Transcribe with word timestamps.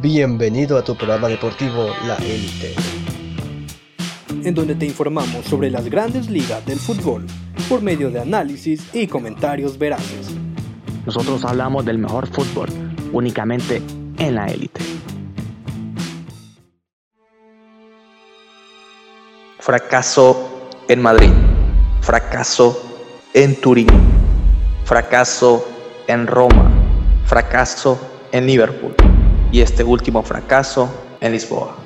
Bienvenido 0.00 0.78
a 0.78 0.82
tu 0.82 0.96
programa 0.96 1.28
deportivo 1.28 1.88
La 2.06 2.16
Élite. 2.16 2.74
En 4.42 4.54
donde 4.54 4.74
te 4.74 4.86
informamos 4.86 5.44
sobre 5.44 5.70
las 5.70 5.84
grandes 5.90 6.30
ligas 6.30 6.64
del 6.64 6.78
fútbol 6.78 7.26
por 7.68 7.82
medio 7.82 8.10
de 8.10 8.20
análisis 8.20 8.88
y 8.94 9.06
comentarios 9.06 9.76
veraces. 9.76 10.30
Nosotros 11.04 11.44
hablamos 11.44 11.84
del 11.84 11.98
mejor 11.98 12.26
fútbol 12.26 12.70
únicamente 13.12 13.82
en 14.18 14.34
La 14.34 14.46
Élite. 14.46 14.80
Fracaso 19.58 20.70
en 20.88 21.02
Madrid. 21.02 21.30
Fracaso 22.00 22.82
en 23.34 23.60
Turín. 23.60 23.88
Fracaso 24.86 25.68
en 26.08 26.26
Roma. 26.26 26.70
Fracaso 27.26 28.00
en 28.32 28.46
Liverpool 28.46 29.11
y 29.52 29.60
este 29.60 29.84
último 29.84 30.22
fracaso 30.22 30.88
en 31.20 31.32
Lisboa. 31.32 31.76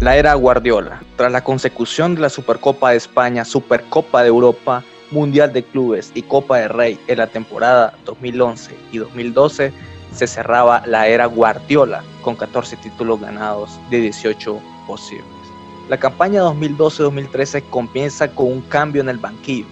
La 0.00 0.16
era 0.16 0.34
Guardiola, 0.34 1.00
tras 1.16 1.30
la 1.30 1.44
consecución 1.44 2.16
de 2.16 2.22
la 2.22 2.28
Supercopa 2.28 2.90
de 2.90 2.96
España, 2.96 3.44
Supercopa 3.44 4.22
de 4.22 4.28
Europa, 4.28 4.82
Mundial 5.12 5.52
de 5.52 5.62
Clubes 5.62 6.10
y 6.14 6.22
Copa 6.22 6.58
de 6.58 6.68
Rey 6.68 6.98
en 7.06 7.18
la 7.18 7.28
temporada 7.28 7.94
2011 8.04 8.76
y 8.90 8.98
2012, 8.98 9.72
se 10.12 10.26
cerraba 10.26 10.82
la 10.86 11.06
era 11.06 11.26
Guardiola 11.26 12.02
con 12.22 12.34
14 12.34 12.76
títulos 12.78 13.20
ganados 13.20 13.78
de 13.90 14.00
18 14.00 14.58
posibles. 14.88 15.24
La 15.88 15.98
campaña 15.98 16.42
2012-2013 16.42 17.62
comienza 17.70 18.28
con 18.28 18.46
un 18.46 18.62
cambio 18.62 19.00
en 19.00 19.10
el 19.10 19.18
banquillo. 19.18 19.66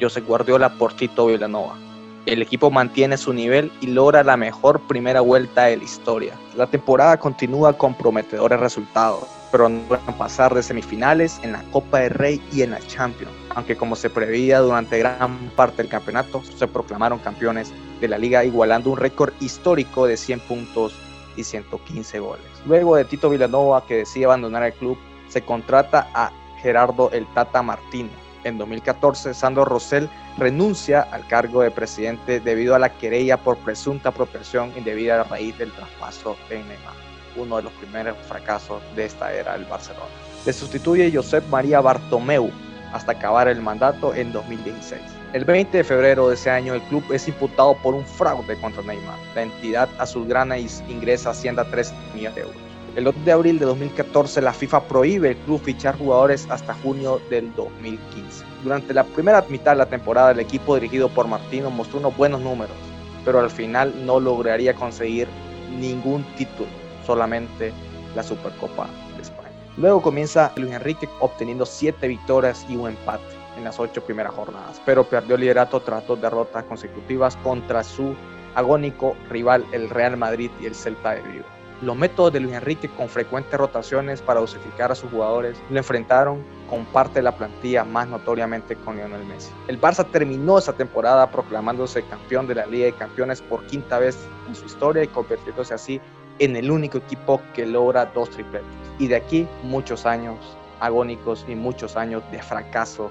José 0.00 0.20
Guardiola 0.20 0.74
por 0.74 0.94
Tito 0.94 1.26
Villanova 1.26 1.83
el 2.26 2.40
equipo 2.40 2.70
mantiene 2.70 3.16
su 3.16 3.32
nivel 3.32 3.70
y 3.80 3.88
logra 3.88 4.24
la 4.24 4.36
mejor 4.36 4.80
primera 4.80 5.20
vuelta 5.20 5.64
de 5.64 5.76
la 5.76 5.84
historia. 5.84 6.34
La 6.56 6.66
temporada 6.66 7.18
continúa 7.18 7.76
con 7.76 7.94
prometedores 7.94 8.58
resultados, 8.58 9.24
pero 9.52 9.68
no 9.68 9.80
pueden 9.82 10.14
pasar 10.14 10.54
de 10.54 10.62
semifinales 10.62 11.38
en 11.42 11.52
la 11.52 11.62
Copa 11.64 12.00
del 12.00 12.10
Rey 12.10 12.42
y 12.52 12.62
en 12.62 12.70
la 12.70 12.80
Champions, 12.80 13.32
aunque 13.54 13.76
como 13.76 13.94
se 13.94 14.08
preveía 14.08 14.60
durante 14.60 14.98
gran 14.98 15.50
parte 15.54 15.82
del 15.82 15.88
campeonato, 15.88 16.42
se 16.42 16.66
proclamaron 16.66 17.18
campeones 17.18 17.72
de 18.00 18.08
la 18.08 18.18
liga 18.18 18.44
igualando 18.44 18.90
un 18.90 18.96
récord 18.96 19.34
histórico 19.40 20.06
de 20.06 20.16
100 20.16 20.40
puntos 20.40 20.94
y 21.36 21.44
115 21.44 22.20
goles. 22.20 22.44
Luego 22.66 22.96
de 22.96 23.04
Tito 23.04 23.28
Villanova, 23.28 23.84
que 23.86 23.98
decide 23.98 24.24
abandonar 24.24 24.62
el 24.62 24.72
club, 24.72 24.96
se 25.28 25.42
contrata 25.42 26.08
a 26.14 26.32
Gerardo 26.62 27.10
el 27.12 27.26
Tata 27.34 27.62
Martino. 27.62 28.10
En 28.44 28.58
2014, 28.58 29.34
Sandro 29.34 29.64
Rosell 29.64 30.08
renuncia 30.38 31.02
al 31.02 31.26
cargo 31.26 31.62
de 31.62 31.70
presidente 31.70 32.40
debido 32.40 32.74
a 32.74 32.78
la 32.78 32.90
querella 32.90 33.36
por 33.36 33.56
presunta 33.58 34.08
apropiación 34.08 34.72
indebida 34.76 35.20
a 35.20 35.24
raíz 35.24 35.56
del 35.58 35.72
traspaso 35.72 36.36
de 36.48 36.58
Neymar, 36.58 36.94
uno 37.36 37.56
de 37.56 37.62
los 37.62 37.72
primeros 37.74 38.16
fracasos 38.26 38.82
de 38.96 39.04
esta 39.04 39.32
era 39.32 39.52
del 39.52 39.64
Barcelona. 39.66 40.06
Le 40.44 40.52
sustituye 40.52 41.10
Josep 41.12 41.46
María 41.48 41.80
Bartomeu 41.80 42.50
hasta 42.92 43.12
acabar 43.12 43.48
el 43.48 43.60
mandato 43.60 44.14
en 44.14 44.32
2016. 44.32 45.00
El 45.32 45.44
20 45.44 45.78
de 45.78 45.84
febrero 45.84 46.28
de 46.28 46.34
ese 46.34 46.50
año 46.50 46.74
el 46.74 46.82
club 46.82 47.04
es 47.12 47.26
imputado 47.26 47.74
por 47.82 47.94
un 47.94 48.04
fraude 48.04 48.56
contra 48.60 48.82
Neymar. 48.82 49.18
La 49.34 49.42
entidad 49.42 49.88
azulgrana 49.98 50.58
ingresa 50.58 51.30
Hacienda 51.30 51.64
3 51.64 51.92
millones 52.14 52.34
de 52.36 52.40
euros. 52.42 52.73
El 52.96 53.02
2 53.02 53.24
de 53.24 53.32
abril 53.32 53.58
de 53.58 53.66
2014 53.66 54.40
la 54.40 54.52
FIFA 54.52 54.84
prohíbe 54.86 55.30
al 55.30 55.36
club 55.38 55.60
fichar 55.60 55.98
jugadores 55.98 56.46
hasta 56.48 56.74
junio 56.74 57.20
del 57.28 57.52
2015. 57.56 58.44
Durante 58.62 58.94
la 58.94 59.02
primera 59.02 59.44
mitad 59.48 59.72
de 59.72 59.78
la 59.78 59.86
temporada, 59.86 60.30
el 60.30 60.38
equipo 60.38 60.76
dirigido 60.76 61.08
por 61.08 61.26
Martino 61.26 61.70
mostró 61.70 61.98
unos 61.98 62.16
buenos 62.16 62.40
números, 62.40 62.76
pero 63.24 63.40
al 63.40 63.50
final 63.50 64.06
no 64.06 64.20
lograría 64.20 64.74
conseguir 64.74 65.26
ningún 65.76 66.22
título, 66.36 66.68
solamente 67.04 67.72
la 68.14 68.22
Supercopa 68.22 68.86
de 69.16 69.22
España. 69.22 69.50
Luego 69.76 70.00
comienza 70.00 70.52
Luis 70.54 70.72
Enrique 70.72 71.08
obteniendo 71.18 71.66
7 71.66 72.06
victorias 72.06 72.64
y 72.68 72.76
un 72.76 72.90
empate 72.90 73.24
en 73.56 73.64
las 73.64 73.80
8 73.80 74.04
primeras 74.04 74.34
jornadas, 74.34 74.80
pero 74.86 75.02
perdió 75.02 75.34
el 75.34 75.40
liderato 75.40 75.80
tras 75.80 76.06
dos 76.06 76.20
derrotas 76.20 76.62
consecutivas 76.62 77.34
contra 77.38 77.82
su 77.82 78.14
agónico 78.54 79.16
rival 79.28 79.64
el 79.72 79.90
Real 79.90 80.16
Madrid 80.16 80.52
y 80.60 80.66
el 80.66 80.76
Celta 80.76 81.16
de 81.16 81.22
Vigo. 81.22 81.53
Los 81.82 81.96
métodos 81.96 82.32
de 82.32 82.40
Luis 82.40 82.54
Enrique 82.54 82.88
con 82.88 83.08
frecuentes 83.08 83.58
rotaciones 83.58 84.22
para 84.22 84.40
dosificar 84.40 84.92
a 84.92 84.94
sus 84.94 85.10
jugadores 85.10 85.56
lo 85.70 85.78
enfrentaron 85.78 86.42
con 86.70 86.84
parte 86.86 87.14
de 87.14 87.22
la 87.22 87.36
plantilla 87.36 87.84
más 87.84 88.08
notoriamente 88.08 88.76
con 88.76 88.96
Lionel 88.96 89.24
Messi. 89.26 89.50
El 89.68 89.80
Barça 89.80 90.06
terminó 90.10 90.58
esa 90.58 90.72
temporada 90.72 91.30
proclamándose 91.30 92.02
campeón 92.04 92.46
de 92.46 92.54
la 92.54 92.66
Liga 92.66 92.86
de 92.86 92.92
Campeones 92.92 93.42
por 93.42 93.66
quinta 93.66 93.98
vez 93.98 94.16
en 94.48 94.54
su 94.54 94.66
historia 94.66 95.02
y 95.02 95.08
convirtiéndose 95.08 95.74
así 95.74 96.00
en 96.38 96.56
el 96.56 96.70
único 96.70 96.98
equipo 96.98 97.40
que 97.54 97.66
logra 97.66 98.06
dos 98.06 98.30
tripletes. 98.30 98.68
Y 98.98 99.08
de 99.08 99.16
aquí 99.16 99.48
muchos 99.62 100.06
años 100.06 100.38
agónicos 100.80 101.44
y 101.48 101.54
muchos 101.54 101.96
años 101.96 102.22
de 102.30 102.42
fracaso 102.42 103.10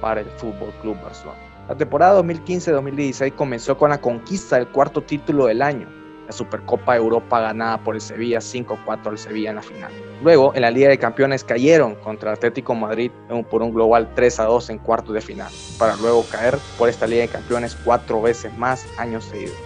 para 0.00 0.20
el 0.20 0.30
Fútbol 0.38 0.72
Club 0.80 0.96
Barcelona. 1.02 1.38
La 1.68 1.76
temporada 1.76 2.22
2015-2016 2.22 3.34
comenzó 3.34 3.76
con 3.76 3.90
la 3.90 4.00
conquista 4.00 4.56
del 4.56 4.68
cuarto 4.68 5.02
título 5.02 5.46
del 5.46 5.60
año, 5.60 5.86
la 6.28 6.32
Supercopa 6.32 6.92
de 6.92 6.98
Europa 6.98 7.40
ganada 7.40 7.78
por 7.78 7.94
el 7.94 8.02
Sevilla 8.02 8.38
5-4 8.38 9.06
al 9.06 9.18
Sevilla 9.18 9.50
en 9.50 9.56
la 9.56 9.62
final. 9.62 9.90
Luego, 10.22 10.54
en 10.54 10.60
la 10.60 10.70
Liga 10.70 10.90
de 10.90 10.98
Campeones 10.98 11.42
cayeron 11.42 11.94
contra 11.96 12.32
Atlético 12.32 12.74
Madrid 12.74 13.10
por 13.50 13.62
un 13.62 13.72
global 13.72 14.14
3-2 14.14 14.68
en 14.70 14.78
cuartos 14.78 15.14
de 15.14 15.22
final, 15.22 15.50
para 15.78 15.96
luego 15.96 16.24
caer 16.30 16.58
por 16.76 16.90
esta 16.90 17.06
Liga 17.06 17.22
de 17.22 17.28
Campeones 17.28 17.76
cuatro 17.82 18.20
veces 18.20 18.56
más 18.58 18.86
años 18.98 19.24
seguidos. 19.24 19.56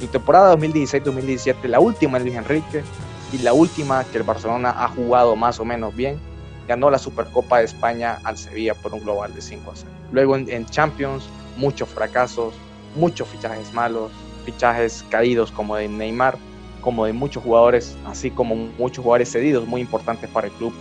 La 0.00 0.08
temporada 0.08 0.54
2016-2017, 0.56 1.64
la 1.64 1.80
última 1.80 2.18
de 2.18 2.24
Luis 2.24 2.36
Enrique 2.36 2.84
y 3.32 3.38
la 3.38 3.52
última 3.52 4.04
que 4.04 4.18
el 4.18 4.22
Barcelona 4.22 4.74
ha 4.76 4.88
jugado 4.88 5.34
más 5.34 5.58
o 5.58 5.64
menos 5.64 5.94
bien, 5.96 6.20
ganó 6.68 6.88
la 6.88 6.98
Supercopa 6.98 7.58
de 7.58 7.64
España 7.64 8.20
al 8.22 8.38
Sevilla 8.38 8.74
por 8.74 8.94
un 8.94 9.00
global 9.00 9.34
de 9.34 9.42
5 9.42 9.72
0. 9.74 9.90
Luego 10.12 10.36
en 10.36 10.66
Champions, 10.66 11.24
muchos 11.56 11.88
fracasos, 11.88 12.54
muchos 12.94 13.26
fichajes 13.26 13.72
malos, 13.72 14.12
fichajes 14.44 15.04
caídos 15.08 15.50
como 15.50 15.76
de 15.76 15.88
Neymar, 15.88 16.36
como 16.80 17.06
de 17.06 17.12
muchos 17.12 17.42
jugadores, 17.42 17.96
así 18.04 18.30
como 18.30 18.54
muchos 18.54 19.02
jugadores 19.02 19.30
cedidos 19.30 19.66
muy 19.66 19.80
importantes 19.80 20.28
para 20.30 20.48
el 20.48 20.52
club. 20.54 20.72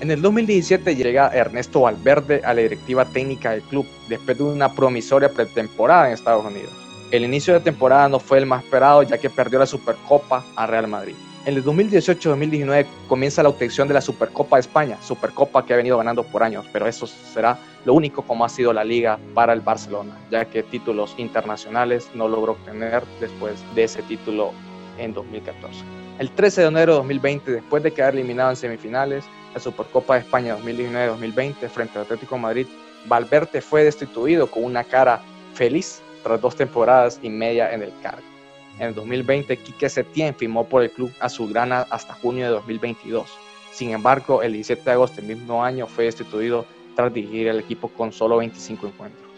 En 0.00 0.10
el 0.10 0.20
2017 0.20 0.96
llega 0.96 1.28
Ernesto 1.28 1.82
Valverde 1.82 2.42
a 2.44 2.54
la 2.54 2.62
directiva 2.62 3.04
técnica 3.04 3.52
del 3.52 3.62
club 3.62 3.86
después 4.08 4.36
de 4.36 4.44
una 4.44 4.74
promisoria 4.74 5.28
pretemporada 5.28 6.08
en 6.08 6.14
Estados 6.14 6.44
Unidos. 6.44 6.72
El 7.12 7.24
inicio 7.24 7.54
de 7.54 7.60
temporada 7.60 8.08
no 8.08 8.18
fue 8.18 8.38
el 8.38 8.46
más 8.46 8.64
esperado 8.64 9.02
ya 9.02 9.18
que 9.18 9.30
perdió 9.30 9.58
la 9.58 9.66
Supercopa 9.66 10.44
a 10.56 10.66
Real 10.66 10.88
Madrid. 10.88 11.14
En 11.44 11.56
el 11.56 11.64
2018-2019 11.64 12.86
comienza 13.08 13.42
la 13.42 13.48
obtención 13.48 13.88
de 13.88 13.94
la 13.94 14.00
Supercopa 14.00 14.56
de 14.56 14.60
España, 14.60 14.96
Supercopa 15.02 15.66
que 15.66 15.74
ha 15.74 15.76
venido 15.76 15.98
ganando 15.98 16.22
por 16.22 16.44
años, 16.44 16.64
pero 16.72 16.86
eso 16.86 17.04
será 17.08 17.58
lo 17.84 17.94
único 17.94 18.22
como 18.22 18.44
ha 18.44 18.48
sido 18.48 18.72
la 18.72 18.84
liga 18.84 19.18
para 19.34 19.52
el 19.52 19.60
Barcelona, 19.60 20.16
ya 20.30 20.44
que 20.44 20.62
títulos 20.62 21.16
internacionales 21.18 22.08
no 22.14 22.28
logró 22.28 22.52
obtener 22.52 23.02
después 23.18 23.54
de 23.74 23.82
ese 23.82 24.02
título 24.02 24.52
en 24.98 25.14
2014. 25.14 25.80
El 26.20 26.30
13 26.30 26.60
de 26.60 26.66
enero 26.68 26.92
de 26.92 26.98
2020, 26.98 27.50
después 27.50 27.82
de 27.82 27.92
quedar 27.92 28.14
eliminado 28.14 28.50
en 28.50 28.56
semifinales, 28.56 29.24
la 29.52 29.58
Supercopa 29.58 30.14
de 30.14 30.20
España 30.20 30.56
2019-2020 30.58 31.68
frente 31.68 31.98
al 31.98 32.04
Atlético 32.04 32.38
Madrid, 32.38 32.68
Valverde 33.06 33.60
fue 33.60 33.82
destituido 33.82 34.48
con 34.48 34.62
una 34.62 34.84
cara 34.84 35.20
feliz 35.54 36.02
tras 36.22 36.40
dos 36.40 36.54
temporadas 36.54 37.18
y 37.20 37.30
media 37.30 37.74
en 37.74 37.82
el 37.82 37.92
cargo. 38.00 38.31
En 38.78 38.88
el 38.88 38.94
2020, 38.94 39.56
Quique 39.58 39.88
Setién 39.88 40.34
firmó 40.34 40.66
por 40.66 40.82
el 40.82 40.90
club 40.90 41.12
azulgrana 41.20 41.86
hasta 41.90 42.14
junio 42.14 42.46
de 42.46 42.50
2022. 42.52 43.28
Sin 43.72 43.90
embargo, 43.90 44.42
el 44.42 44.52
17 44.52 44.82
de 44.84 44.90
agosto 44.90 45.16
del 45.16 45.36
mismo 45.36 45.64
año 45.64 45.86
fue 45.86 46.04
destituido 46.04 46.66
tras 46.94 47.12
dirigir 47.12 47.48
el 47.48 47.60
equipo 47.60 47.88
con 47.88 48.12
solo 48.12 48.38
25 48.38 48.86
encuentros. 48.86 49.30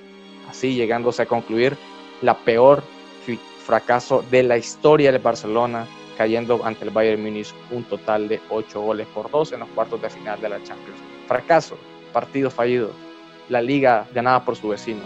Así 0.49 0.75
llegándose 0.75 1.23
a 1.23 1.27
concluir 1.27 1.77
la 2.21 2.37
peor 2.37 2.83
fracaso 3.65 4.23
de 4.31 4.43
la 4.43 4.59
historia 4.59 5.11
del 5.11 5.23
Barcelona, 5.23 5.87
cayendo 6.19 6.65
ante 6.65 6.85
el 6.85 6.91
Bayern 6.91 7.23
Múnich 7.23 7.53
un 7.71 7.83
total 7.85 8.29
de 8.29 8.41
8 8.51 8.81
goles 8.81 9.07
por 9.09 9.31
2 9.31 9.53
en 9.53 9.61
los 9.61 9.69
cuartos 9.71 10.03
de 10.03 10.11
final 10.11 10.41
de 10.41 10.51
la 10.51 10.63
Champions. 10.63 11.01
Fracaso, 11.27 11.79
partido 12.13 12.51
fallido, 12.51 12.91
la 13.49 13.63
liga 13.63 14.07
ganada 14.15 14.45
por 14.45 14.57
su 14.57 14.69
vecino. 14.69 15.03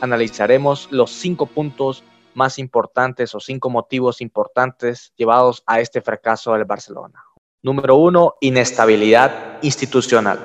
Analizaremos 0.00 0.88
los 0.90 1.10
5 1.10 1.46
puntos 1.46 2.02
más 2.38 2.58
importantes 2.58 3.34
o 3.34 3.40
cinco 3.40 3.68
motivos 3.68 4.22
importantes 4.22 5.12
llevados 5.16 5.62
a 5.66 5.80
este 5.80 6.00
fracaso 6.00 6.54
del 6.54 6.64
Barcelona. 6.64 7.22
Número 7.62 7.96
uno, 7.96 8.34
inestabilidad 8.40 9.58
institucional. 9.62 10.38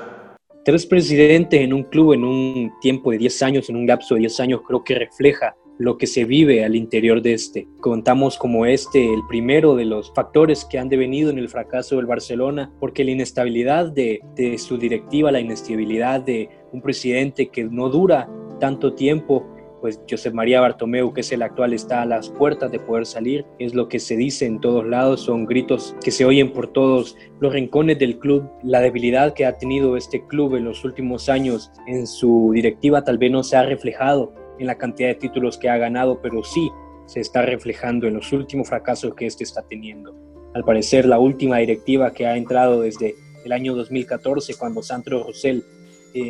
Tres 0.64 0.84
presidentes 0.84 1.60
en 1.60 1.72
un 1.72 1.84
club 1.84 2.14
en 2.14 2.24
un 2.24 2.72
tiempo 2.80 3.12
de 3.12 3.18
10 3.18 3.42
años, 3.42 3.70
en 3.70 3.76
un 3.76 3.86
lapso 3.86 4.14
de 4.14 4.20
10 4.20 4.40
años, 4.40 4.60
creo 4.66 4.82
que 4.82 4.96
refleja 4.96 5.54
lo 5.78 5.96
que 5.98 6.06
se 6.06 6.24
vive 6.24 6.64
al 6.64 6.74
interior 6.74 7.20
de 7.22 7.34
este. 7.34 7.68
Contamos 7.80 8.38
como 8.38 8.66
este 8.66 9.12
el 9.12 9.26
primero 9.28 9.74
de 9.74 9.84
los 9.84 10.12
factores 10.14 10.64
que 10.64 10.78
han 10.78 10.88
devenido 10.88 11.30
en 11.30 11.38
el 11.38 11.48
fracaso 11.48 11.96
del 11.96 12.06
Barcelona, 12.06 12.72
porque 12.80 13.04
la 13.04 13.12
inestabilidad 13.12 13.92
de, 13.92 14.20
de 14.34 14.58
su 14.58 14.78
directiva, 14.78 15.30
la 15.30 15.40
inestabilidad 15.40 16.20
de 16.20 16.48
un 16.72 16.80
presidente 16.80 17.48
que 17.48 17.64
no 17.64 17.88
dura 17.88 18.28
tanto 18.58 18.94
tiempo, 18.94 19.53
pues 19.84 20.00
José 20.10 20.30
María 20.30 20.62
Bartomeu, 20.62 21.12
que 21.12 21.20
es 21.20 21.30
el 21.30 21.42
actual, 21.42 21.74
está 21.74 22.00
a 22.00 22.06
las 22.06 22.30
puertas 22.30 22.72
de 22.72 22.78
poder 22.78 23.04
salir. 23.04 23.44
Es 23.58 23.74
lo 23.74 23.86
que 23.86 23.98
se 23.98 24.16
dice 24.16 24.46
en 24.46 24.58
todos 24.58 24.86
lados, 24.86 25.20
son 25.20 25.44
gritos 25.44 25.94
que 26.02 26.10
se 26.10 26.24
oyen 26.24 26.54
por 26.54 26.72
todos 26.72 27.18
los 27.38 27.52
rincones 27.52 27.98
del 27.98 28.18
club. 28.18 28.48
La 28.62 28.80
debilidad 28.80 29.34
que 29.34 29.44
ha 29.44 29.58
tenido 29.58 29.98
este 29.98 30.26
club 30.26 30.54
en 30.54 30.64
los 30.64 30.86
últimos 30.86 31.28
años 31.28 31.70
en 31.86 32.06
su 32.06 32.52
directiva 32.54 33.04
tal 33.04 33.18
vez 33.18 33.30
no 33.30 33.44
se 33.44 33.58
ha 33.58 33.62
reflejado 33.62 34.32
en 34.58 34.68
la 34.68 34.78
cantidad 34.78 35.08
de 35.08 35.16
títulos 35.16 35.58
que 35.58 35.68
ha 35.68 35.76
ganado, 35.76 36.18
pero 36.22 36.42
sí 36.42 36.70
se 37.04 37.20
está 37.20 37.42
reflejando 37.42 38.06
en 38.06 38.14
los 38.14 38.32
últimos 38.32 38.70
fracasos 38.70 39.14
que 39.14 39.26
este 39.26 39.44
está 39.44 39.64
teniendo. 39.68 40.16
Al 40.54 40.64
parecer, 40.64 41.04
la 41.04 41.18
última 41.18 41.58
directiva 41.58 42.14
que 42.14 42.26
ha 42.26 42.38
entrado 42.38 42.80
desde 42.80 43.16
el 43.44 43.52
año 43.52 43.74
2014, 43.74 44.54
cuando 44.54 44.82
Sandro 44.82 45.24
Rosell 45.24 45.62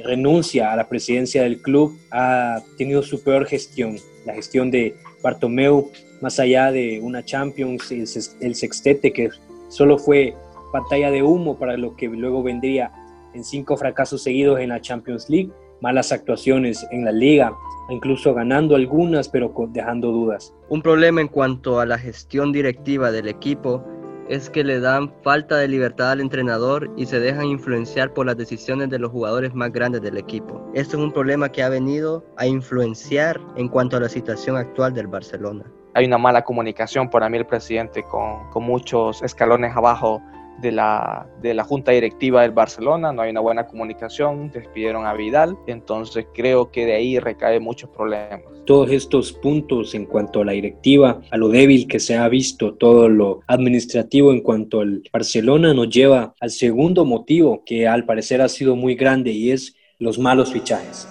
renuncia 0.05 0.73
a 0.73 0.77
la 0.77 0.89
presidencia 0.89 1.43
del 1.43 1.61
club, 1.61 1.99
ha 2.11 2.63
tenido 2.79 3.03
su 3.03 3.23
peor 3.23 3.47
gestión. 3.47 3.97
La 4.25 4.35
gestión 4.35 4.71
de 4.71 4.95
Bartomeu, 5.23 5.91
más 6.21 6.41
allá 6.41 6.73
de 6.73 7.01
una 7.03 7.25
Champions, 7.25 7.91
el 7.91 8.55
sextete 8.55 9.13
que 9.13 9.29
solo 9.69 9.99
fue 9.99 10.35
pantalla 10.73 11.11
de 11.11 11.23
humo 11.23 11.59
para 11.59 11.77
lo 11.77 11.95
que 11.97 12.09
luego 12.09 12.43
vendría 12.43 12.91
en 13.35 13.45
cinco 13.45 13.77
fracasos 13.77 14.23
seguidos 14.23 14.61
en 14.61 14.71
la 14.71 14.81
Champions 14.81 15.29
League, 15.29 15.51
malas 15.81 16.13
actuaciones 16.13 16.87
en 16.91 17.05
la 17.05 17.13
liga, 17.13 17.53
incluso 17.91 18.33
ganando 18.33 18.77
algunas, 18.77 19.29
pero 19.29 19.53
dejando 19.69 20.11
dudas. 20.13 20.55
Un 20.69 20.83
problema 20.83 21.21
en 21.21 21.29
cuanto 21.29 21.81
a 21.81 21.87
la 21.87 21.99
gestión 21.99 22.53
directiva 22.53 23.11
del 23.11 23.29
equipo 23.29 23.85
es 24.29 24.51
que 24.51 24.65
le 24.65 24.81
dan 24.81 25.13
falta 25.23 25.57
de 25.57 25.69
libertad 25.69 26.13
al 26.13 26.21
entrenador 26.21 26.91
y 26.97 27.07
se 27.07 27.21
dejan 27.21 27.47
influenciar 27.47 28.13
por 28.13 28.27
las 28.27 28.37
decisiones 28.37 28.89
de 28.91 28.99
los 28.99 29.11
jugadores 29.11 29.55
más 29.55 29.73
grandes 29.73 30.03
del 30.03 30.17
equipo. 30.17 30.71
Esto 30.75 30.97
es 30.97 31.03
un 31.03 31.13
problema 31.13 31.49
que 31.51 31.63
ha 31.63 31.69
venido 31.69 32.25
a 32.37 32.47
influenciar 32.47 33.41
en 33.57 33.69
cuanto 33.69 33.97
a 33.97 34.01
la 34.01 34.09
situación 34.09 34.57
actual 34.57 34.95
del 34.95 35.07
Barcelona. 35.07 35.65
Hay 35.95 36.07
una 36.07 36.19
mala 36.19 36.43
comunicación 36.43 37.09
para 37.09 37.29
mí 37.29 37.39
el 37.39 37.47
presidente 37.47 38.03
con, 38.03 38.51
con 38.51 38.65
muchos 38.65 39.23
escalones 39.23 39.77
abajo 39.77 40.21
de 40.61 40.73
la, 40.73 41.27
de 41.43 41.55
la 41.55 41.65
junta 41.65 41.93
directiva 41.93 42.43
del 42.43 42.53
Barcelona, 42.53 43.13
no 43.13 43.23
hay 43.23 43.31
una 43.31 43.41
buena 43.41 43.67
comunicación, 43.67 44.51
despidieron 44.51 45.07
a 45.07 45.15
Vidal, 45.15 45.57
entonces 45.67 46.27
creo 46.35 46.71
que 46.71 46.87
de 46.87 46.95
ahí 46.95 47.19
recae 47.19 47.61
muchos 47.61 47.91
problemas. 47.91 48.43
Todos 48.65 48.91
estos 48.91 49.33
puntos 49.33 49.95
en 49.95 50.07
cuanto 50.07 50.41
a 50.41 50.45
la 50.45 50.53
directiva, 50.53 51.21
a 51.31 51.37
lo 51.37 51.49
débil 51.49 51.87
que 51.87 52.01
se 52.01 52.17
ha 52.17 52.29
visto, 52.29 52.75
todo 52.75 53.09
lo 53.09 53.41
administrativo 53.47 54.33
en 54.33 54.41
cuanto 54.41 54.81
al 54.81 55.03
Barcelona 55.13 55.75
nos 55.75 55.91
lleva 55.91 56.35
al 56.41 56.51
segundo 56.51 57.05
motivo 57.05 57.63
que 57.65 57.87
al 57.87 58.05
parecer 58.05 58.41
ha 58.41 58.49
sido 58.49 58.77
muy 58.77 58.95
grande 58.95 59.33
y 59.33 59.51
es 59.51 59.77
los 59.99 60.19
malos 60.19 60.53
fichajes. 60.53 61.09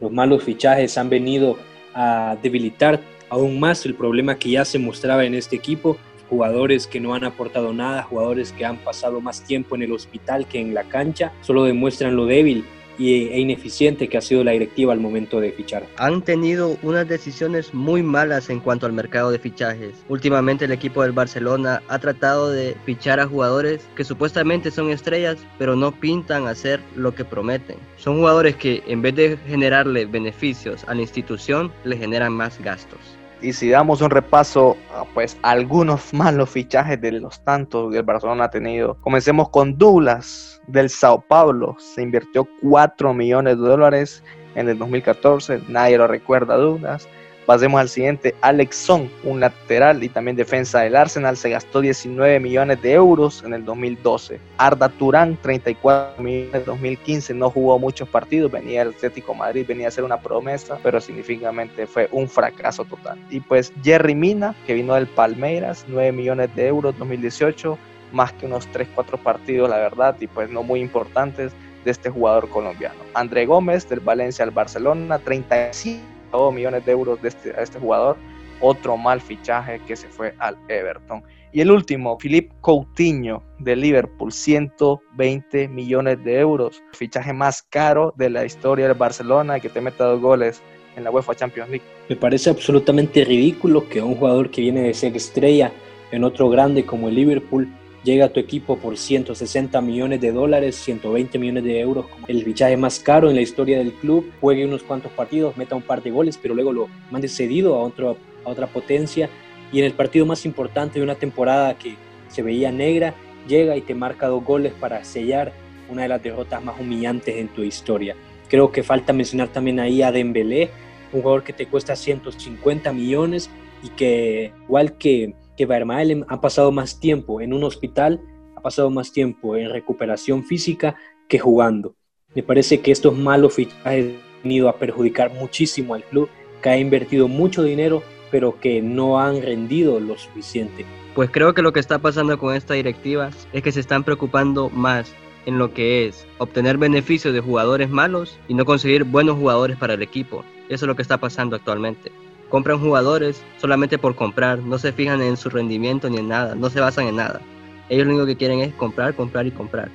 Los 0.00 0.12
malos 0.12 0.42
fichajes 0.42 0.96
han 0.98 1.10
venido 1.10 1.56
a 1.94 2.36
debilitar 2.42 3.00
aún 3.30 3.58
más 3.58 3.84
el 3.86 3.94
problema 3.94 4.38
que 4.38 4.50
ya 4.50 4.64
se 4.64 4.78
mostraba 4.78 5.24
en 5.24 5.34
este 5.34 5.56
equipo 5.56 5.96
jugadores 6.28 6.86
que 6.86 7.00
no 7.00 7.14
han 7.14 7.24
aportado 7.24 7.72
nada, 7.72 8.02
jugadores 8.02 8.52
que 8.52 8.64
han 8.64 8.78
pasado 8.78 9.20
más 9.20 9.42
tiempo 9.42 9.74
en 9.74 9.82
el 9.82 9.92
hospital 9.92 10.46
que 10.46 10.60
en 10.60 10.74
la 10.74 10.84
cancha, 10.84 11.32
solo 11.40 11.64
demuestran 11.64 12.16
lo 12.16 12.26
débil 12.26 12.64
e 12.98 13.38
ineficiente 13.38 14.08
que 14.08 14.16
ha 14.16 14.20
sido 14.20 14.42
la 14.44 14.52
directiva 14.52 14.92
al 14.92 15.00
momento 15.00 15.40
de 15.40 15.52
fichar. 15.52 15.86
Han 15.98 16.22
tenido 16.22 16.78
unas 16.82 17.06
decisiones 17.08 17.74
muy 17.74 18.02
malas 18.02 18.48
en 18.48 18.60
cuanto 18.60 18.86
al 18.86 18.92
mercado 18.92 19.30
de 19.30 19.38
fichajes. 19.38 19.92
Últimamente 20.08 20.64
el 20.64 20.72
equipo 20.72 21.02
del 21.02 21.12
Barcelona 21.12 21.82
ha 21.88 21.98
tratado 21.98 22.50
de 22.50 22.76
fichar 22.84 23.20
a 23.20 23.26
jugadores 23.26 23.86
que 23.94 24.04
supuestamente 24.04 24.70
son 24.70 24.90
estrellas, 24.90 25.38
pero 25.58 25.76
no 25.76 25.92
pintan 25.92 26.46
hacer 26.46 26.80
lo 26.94 27.14
que 27.14 27.24
prometen. 27.24 27.76
Son 27.98 28.16
jugadores 28.16 28.56
que 28.56 28.82
en 28.86 29.02
vez 29.02 29.14
de 29.14 29.36
generarle 29.46 30.06
beneficios 30.06 30.84
a 30.88 30.94
la 30.94 31.02
institución, 31.02 31.72
le 31.84 31.96
generan 31.96 32.32
más 32.32 32.58
gastos. 32.60 33.15
Y 33.42 33.52
si 33.52 33.68
damos 33.68 34.00
un 34.00 34.10
repaso, 34.10 34.76
pues 35.14 35.36
algunos 35.42 36.12
malos 36.14 36.50
fichajes 36.50 37.00
de 37.00 37.12
los 37.12 37.42
tantos 37.44 37.92
que 37.92 37.98
el 37.98 38.04
Barcelona 38.04 38.44
ha 38.44 38.50
tenido. 38.50 38.96
Comencemos 39.00 39.50
con 39.50 39.76
Douglas 39.76 40.60
del 40.66 40.88
Sao 40.88 41.20
Paulo. 41.20 41.76
Se 41.78 42.02
invirtió 42.02 42.48
4 42.62 43.12
millones 43.12 43.58
de 43.58 43.62
dólares 43.68 44.22
en 44.54 44.68
el 44.68 44.78
2014. 44.78 45.62
Nadie 45.68 45.98
lo 45.98 46.06
recuerda, 46.06 46.56
Douglas. 46.56 47.08
Pasemos 47.46 47.80
al 47.80 47.88
siguiente, 47.88 48.34
Alex 48.40 48.76
Song, 48.76 49.08
un 49.22 49.38
lateral 49.38 50.02
y 50.02 50.08
también 50.08 50.36
defensa 50.36 50.80
del 50.80 50.96
Arsenal, 50.96 51.36
se 51.36 51.50
gastó 51.50 51.80
19 51.80 52.40
millones 52.40 52.82
de 52.82 52.94
euros 52.94 53.44
en 53.44 53.54
el 53.54 53.64
2012. 53.64 54.40
Arda 54.58 54.88
Turán, 54.88 55.38
34 55.40 56.20
millones 56.24 56.54
en 56.54 56.64
2015, 56.64 57.34
no 57.34 57.48
jugó 57.50 57.78
muchos 57.78 58.08
partidos, 58.08 58.50
venía 58.50 58.82
el 58.82 58.88
Atlético 58.88 59.32
Madrid, 59.32 59.64
venía 59.64 59.86
a 59.86 59.92
ser 59.92 60.02
una 60.02 60.20
promesa, 60.20 60.80
pero 60.82 61.00
significativamente 61.00 61.86
fue 61.86 62.08
un 62.10 62.28
fracaso 62.28 62.84
total. 62.84 63.16
Y 63.30 63.38
pues 63.38 63.72
Jerry 63.84 64.16
Mina, 64.16 64.56
que 64.66 64.74
vino 64.74 64.94
del 64.94 65.06
Palmeiras, 65.06 65.84
9 65.86 66.10
millones 66.10 66.52
de 66.56 66.66
euros 66.66 66.98
2018, 66.98 67.78
más 68.10 68.32
que 68.32 68.46
unos 68.46 68.68
3-4 68.72 69.18
partidos, 69.22 69.70
la 69.70 69.76
verdad, 69.76 70.16
y 70.18 70.26
pues 70.26 70.50
no 70.50 70.64
muy 70.64 70.80
importantes 70.80 71.52
de 71.84 71.92
este 71.92 72.10
jugador 72.10 72.48
colombiano. 72.48 72.98
André 73.14 73.46
Gómez, 73.46 73.88
del 73.88 74.00
Valencia 74.00 74.44
al 74.44 74.50
Barcelona, 74.50 75.20
35 75.20 76.15
millones 76.52 76.84
de 76.84 76.92
euros 76.92 77.20
de 77.22 77.28
este, 77.28 77.50
a 77.50 77.62
este 77.62 77.78
jugador. 77.78 78.16
Otro 78.60 78.96
mal 78.96 79.20
fichaje 79.20 79.80
que 79.86 79.96
se 79.96 80.08
fue 80.08 80.34
al 80.38 80.56
Everton. 80.68 81.22
Y 81.52 81.60
el 81.60 81.70
último, 81.70 82.18
Philippe 82.18 82.54
Coutinho 82.60 83.42
de 83.58 83.76
Liverpool, 83.76 84.32
120 84.32 85.68
millones 85.68 86.22
de 86.24 86.40
euros. 86.40 86.82
Fichaje 86.92 87.32
más 87.32 87.62
caro 87.62 88.14
de 88.16 88.30
la 88.30 88.44
historia 88.44 88.88
del 88.88 88.96
Barcelona 88.96 89.60
que 89.60 89.68
te 89.68 89.80
meta 89.80 90.04
dos 90.04 90.20
goles 90.20 90.62
en 90.96 91.04
la 91.04 91.10
UEFA 91.10 91.34
Champions 91.34 91.70
League. 91.70 91.84
Me 92.08 92.16
parece 92.16 92.50
absolutamente 92.50 93.24
ridículo 93.24 93.88
que 93.88 94.02
un 94.02 94.16
jugador 94.16 94.50
que 94.50 94.62
viene 94.62 94.82
de 94.82 94.94
ser 94.94 95.16
estrella 95.16 95.72
en 96.10 96.24
otro 96.24 96.48
grande 96.48 96.84
como 96.84 97.08
el 97.08 97.14
Liverpool 97.14 97.68
llega 98.06 98.26
a 98.26 98.28
tu 98.28 98.38
equipo 98.38 98.78
por 98.78 98.96
160 98.96 99.80
millones 99.80 100.20
de 100.20 100.30
dólares, 100.30 100.76
120 100.76 101.40
millones 101.40 101.64
de 101.64 101.80
euros, 101.80 102.06
el 102.28 102.44
fichaje 102.44 102.76
más 102.76 103.00
caro 103.00 103.28
en 103.28 103.34
la 103.34 103.42
historia 103.42 103.78
del 103.78 103.92
club, 103.92 104.30
juegue 104.40 104.64
unos 104.64 104.84
cuantos 104.84 105.10
partidos, 105.10 105.56
meta 105.56 105.74
un 105.74 105.82
par 105.82 106.04
de 106.04 106.12
goles, 106.12 106.38
pero 106.40 106.54
luego 106.54 106.72
lo 106.72 106.88
mande 107.10 107.26
cedido 107.26 107.74
a, 107.74 107.82
otro, 107.82 108.16
a 108.44 108.48
otra 108.48 108.68
potencia 108.68 109.28
y 109.72 109.80
en 109.80 109.86
el 109.86 109.92
partido 109.92 110.24
más 110.24 110.46
importante 110.46 111.00
de 111.00 111.04
una 111.04 111.16
temporada 111.16 111.76
que 111.76 111.96
se 112.28 112.42
veía 112.42 112.70
negra, 112.70 113.12
llega 113.48 113.76
y 113.76 113.80
te 113.80 113.96
marca 113.96 114.28
dos 114.28 114.44
goles 114.44 114.72
para 114.72 115.04
sellar 115.04 115.52
una 115.90 116.02
de 116.02 116.08
las 116.08 116.22
derrotas 116.22 116.62
más 116.62 116.78
humillantes 116.78 117.34
en 117.36 117.48
tu 117.48 117.64
historia. 117.64 118.14
Creo 118.48 118.70
que 118.70 118.84
falta 118.84 119.12
mencionar 119.12 119.48
también 119.48 119.80
ahí 119.80 120.02
a 120.02 120.12
Dembélé, 120.12 120.70
un 121.12 121.22
jugador 121.22 121.42
que 121.42 121.52
te 121.52 121.66
cuesta 121.66 121.96
150 121.96 122.92
millones 122.92 123.50
y 123.82 123.88
que 123.88 124.52
igual 124.62 124.96
que 124.96 125.34
que 125.56 125.66
Vermaelen 125.66 126.24
ha 126.28 126.40
pasado 126.40 126.70
más 126.70 127.00
tiempo 127.00 127.40
en 127.40 127.52
un 127.52 127.64
hospital, 127.64 128.20
ha 128.56 128.60
pasado 128.60 128.90
más 128.90 129.12
tiempo 129.12 129.56
en 129.56 129.70
recuperación 129.70 130.44
física 130.44 130.96
que 131.28 131.38
jugando. 131.38 131.94
Me 132.34 132.42
parece 132.42 132.80
que 132.80 132.92
estos 132.92 133.16
malos 133.16 133.54
fichajes 133.54 134.14
han 134.14 134.42
venido 134.42 134.68
a 134.68 134.76
perjudicar 134.76 135.32
muchísimo 135.32 135.94
al 135.94 136.04
club, 136.04 136.28
que 136.62 136.68
ha 136.68 136.78
invertido 136.78 137.28
mucho 137.28 137.62
dinero, 137.62 138.02
pero 138.30 138.60
que 138.60 138.82
no 138.82 139.20
han 139.20 139.40
rendido 139.40 140.00
lo 140.00 140.18
suficiente. 140.18 140.84
Pues 141.14 141.30
creo 141.30 141.54
que 141.54 141.62
lo 141.62 141.72
que 141.72 141.80
está 141.80 141.98
pasando 141.98 142.38
con 142.38 142.54
esta 142.54 142.74
directiva 142.74 143.30
es 143.52 143.62
que 143.62 143.72
se 143.72 143.80
están 143.80 144.04
preocupando 144.04 144.68
más 144.68 145.14
en 145.46 145.58
lo 145.58 145.72
que 145.72 146.06
es 146.06 146.26
obtener 146.38 146.76
beneficios 146.76 147.32
de 147.32 147.40
jugadores 147.40 147.88
malos 147.88 148.38
y 148.48 148.54
no 148.54 148.64
conseguir 148.64 149.04
buenos 149.04 149.36
jugadores 149.38 149.78
para 149.78 149.94
el 149.94 150.02
equipo. 150.02 150.44
Eso 150.68 150.84
es 150.84 150.88
lo 150.88 150.96
que 150.96 151.02
está 151.02 151.18
pasando 151.18 151.56
actualmente 151.56 152.10
compran 152.48 152.78
jugadores 152.78 153.42
solamente 153.58 153.98
por 153.98 154.14
comprar, 154.14 154.58
no 154.60 154.78
se 154.78 154.92
fijan 154.92 155.20
en 155.22 155.36
su 155.36 155.48
rendimiento 155.48 156.08
ni 156.08 156.18
en 156.18 156.28
nada, 156.28 156.54
no 156.54 156.70
se 156.70 156.80
basan 156.80 157.08
en 157.08 157.16
nada. 157.16 157.40
Ellos 157.88 158.06
lo 158.06 158.12
único 158.12 158.26
que 158.26 158.36
quieren 158.36 158.60
es 158.60 158.74
comprar, 158.74 159.14
comprar 159.14 159.46
y 159.46 159.50
comprar. 159.50 159.90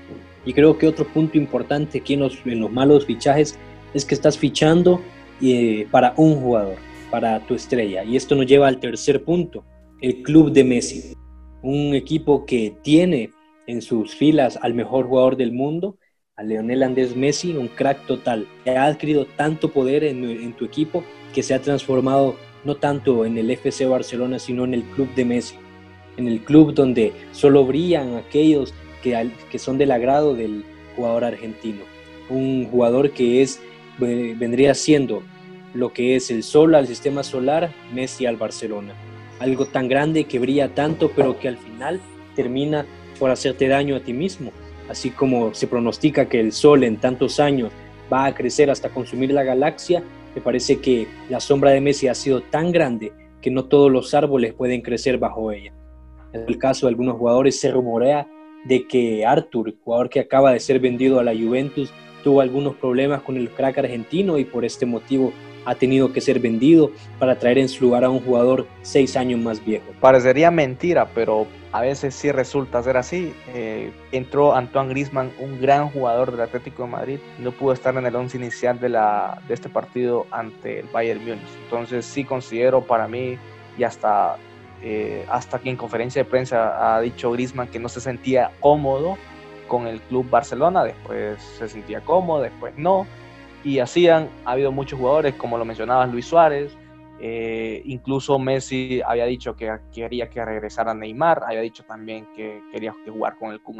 Y 0.45 0.53
creo 0.53 0.77
que 0.77 0.87
otro 0.87 1.05
punto 1.05 1.37
importante 1.37 1.99
aquí 1.99 2.13
en 2.13 2.21
los, 2.21 2.37
en 2.45 2.61
los 2.61 2.71
malos 2.71 3.05
fichajes 3.05 3.57
es 3.93 4.05
que 4.05 4.15
estás 4.15 4.37
fichando 4.37 5.01
eh, 5.41 5.87
para 5.91 6.13
un 6.17 6.35
jugador, 6.35 6.77
para 7.09 7.39
tu 7.45 7.53
estrella. 7.53 8.03
Y 8.03 8.15
esto 8.15 8.35
nos 8.35 8.45
lleva 8.45 8.67
al 8.67 8.79
tercer 8.79 9.23
punto, 9.23 9.63
el 10.01 10.23
club 10.23 10.51
de 10.51 10.63
Messi. 10.63 11.13
Un 11.61 11.93
equipo 11.93 12.45
que 12.45 12.75
tiene 12.81 13.31
en 13.67 13.81
sus 13.81 14.15
filas 14.15 14.57
al 14.61 14.73
mejor 14.73 15.07
jugador 15.07 15.37
del 15.37 15.51
mundo, 15.51 15.97
a 16.35 16.43
Leonel 16.43 16.83
Andrés 16.83 17.15
Messi, 17.15 17.55
un 17.55 17.67
crack 17.67 18.07
total, 18.07 18.47
que 18.63 18.71
ha 18.71 18.85
adquirido 18.85 19.25
tanto 19.35 19.69
poder 19.69 20.03
en, 20.03 20.23
en 20.23 20.53
tu 20.53 20.65
equipo 20.65 21.03
que 21.33 21.43
se 21.43 21.53
ha 21.53 21.61
transformado 21.61 22.35
no 22.63 22.75
tanto 22.75 23.25
en 23.25 23.37
el 23.37 23.49
FC 23.49 23.85
Barcelona, 23.85 24.39
sino 24.39 24.65
en 24.65 24.73
el 24.73 24.83
club 24.83 25.13
de 25.15 25.25
Messi, 25.25 25.55
en 26.17 26.27
el 26.27 26.41
club 26.41 26.73
donde 26.73 27.13
solo 27.31 27.65
brillan 27.65 28.15
aquellos 28.15 28.73
que, 29.01 29.31
que 29.49 29.59
son 29.59 29.77
del 29.77 29.91
agrado 29.91 30.35
del 30.35 30.63
jugador 30.95 31.23
argentino, 31.23 31.79
un 32.29 32.65
jugador 32.65 33.11
que 33.11 33.41
es 33.41 33.59
vendría 33.97 34.73
siendo 34.73 35.23
lo 35.73 35.93
que 35.93 36.15
es 36.15 36.31
el 36.31 36.43
sol 36.43 36.75
al 36.75 36.87
sistema 36.87 37.23
solar, 37.23 37.71
Messi 37.93 38.25
al 38.25 38.37
Barcelona. 38.37 38.93
Algo 39.39 39.65
tan 39.65 39.87
grande 39.87 40.25
que 40.25 40.39
brilla 40.39 40.73
tanto, 40.73 41.11
pero 41.15 41.39
que 41.39 41.47
al 41.47 41.57
final 41.57 41.99
termina 42.35 42.85
por 43.19 43.31
hacerte 43.31 43.67
daño 43.67 43.95
a 43.95 44.01
ti 44.01 44.13
mismo. 44.13 44.51
Así 44.89 45.09
como 45.11 45.53
se 45.53 45.67
pronostica 45.67 46.27
que 46.27 46.39
el 46.39 46.51
sol 46.51 46.83
en 46.83 46.97
tantos 46.97 47.39
años 47.39 47.71
va 48.11 48.25
a 48.25 48.35
crecer 48.35 48.69
hasta 48.69 48.89
consumir 48.89 49.31
la 49.31 49.43
galaxia, 49.43 50.03
Me 50.35 50.41
parece 50.41 50.79
que 50.79 51.07
la 51.29 51.39
sombra 51.39 51.71
de 51.71 51.81
Messi 51.81 52.07
ha 52.07 52.15
sido 52.15 52.41
tan 52.41 52.71
grande 52.71 53.11
que 53.41 53.51
no 53.51 53.65
todos 53.65 53.91
los 53.91 54.13
árboles 54.13 54.53
pueden 54.53 54.81
crecer 54.81 55.17
bajo 55.17 55.51
ella. 55.51 55.73
En 56.33 56.45
el 56.47 56.57
caso 56.57 56.85
de 56.85 56.91
algunos 56.91 57.17
jugadores 57.17 57.59
se 57.59 57.71
rumorea 57.71 58.27
de 58.65 58.87
que 58.87 59.25
Arthur, 59.25 59.75
jugador 59.83 60.09
que 60.09 60.19
acaba 60.19 60.53
de 60.53 60.59
ser 60.59 60.79
vendido 60.79 61.19
a 61.19 61.23
la 61.23 61.33
Juventus, 61.33 61.91
tuvo 62.23 62.41
algunos 62.41 62.75
problemas 62.75 63.21
con 63.21 63.35
el 63.35 63.49
crack 63.49 63.79
argentino 63.79 64.37
y 64.37 64.45
por 64.45 64.63
este 64.63 64.85
motivo 64.85 65.33
ha 65.65 65.75
tenido 65.75 66.11
que 66.13 66.21
ser 66.21 66.39
vendido 66.39 66.91
para 67.19 67.37
traer 67.37 67.57
en 67.57 67.69
su 67.69 67.83
lugar 67.83 68.03
a 68.03 68.09
un 68.09 68.19
jugador 68.19 68.67
seis 68.81 69.15
años 69.15 69.39
más 69.39 69.63
viejo. 69.63 69.85
Parecería 69.99 70.49
mentira, 70.51 71.09
pero 71.13 71.47
a 71.71 71.81
veces 71.81 72.13
sí 72.15 72.31
resulta 72.31 72.83
ser 72.83 72.97
así. 72.97 73.33
Eh, 73.47 73.93
entró 74.11 74.53
Antoine 74.55 74.89
Griezmann, 74.89 75.31
un 75.39 75.61
gran 75.61 75.89
jugador 75.89 76.31
del 76.31 76.41
Atlético 76.41 76.83
de 76.83 76.89
Madrid, 76.89 77.19
no 77.39 77.51
pudo 77.51 77.73
estar 77.73 77.95
en 77.95 78.05
el 78.05 78.15
once 78.15 78.37
inicial 78.37 78.79
de, 78.79 78.89
la, 78.89 79.41
de 79.47 79.53
este 79.53 79.69
partido 79.69 80.27
ante 80.31 80.79
el 80.79 80.87
Bayern 80.87 81.21
Múnich. 81.21 81.41
Entonces 81.63 82.05
sí 82.05 82.23
considero 82.23 82.81
para 82.81 83.07
mí 83.07 83.37
y 83.77 83.83
hasta 83.83 84.37
eh, 84.83 85.25
hasta 85.29 85.59
que 85.59 85.69
en 85.69 85.77
conferencia 85.77 86.23
de 86.23 86.29
prensa 86.29 86.95
ha 86.95 86.99
dicho 87.01 87.31
Griezmann 87.31 87.67
que 87.67 87.77
no 87.77 87.87
se 87.87 88.01
sentía 88.01 88.51
cómodo 88.59 89.15
con 89.67 89.85
el 89.85 90.01
club 90.01 90.27
Barcelona, 90.27 90.83
después 90.83 91.39
se 91.59 91.69
sentía 91.69 92.01
cómodo, 92.01 92.41
después 92.41 92.73
no, 92.77 93.05
y 93.63 93.77
así 93.77 94.09
han 94.09 94.27
ha 94.43 94.53
habido 94.53 94.71
muchos 94.71 94.97
jugadores, 94.97 95.35
como 95.35 95.59
lo 95.59 95.65
mencionaba 95.65 96.07
Luis 96.07 96.25
Suárez, 96.25 96.75
eh, 97.23 97.83
incluso 97.85 98.39
Messi 98.39 99.01
había 99.05 99.25
dicho 99.25 99.55
que 99.55 99.71
quería 99.93 100.27
que 100.27 100.43
regresara 100.43 100.95
Neymar, 100.95 101.43
había 101.45 101.61
dicho 101.61 101.83
también 101.83 102.27
que 102.35 102.63
quería 102.71 102.95
jugar 103.05 103.37
con 103.37 103.51
el 103.51 103.61
Kun 103.61 103.77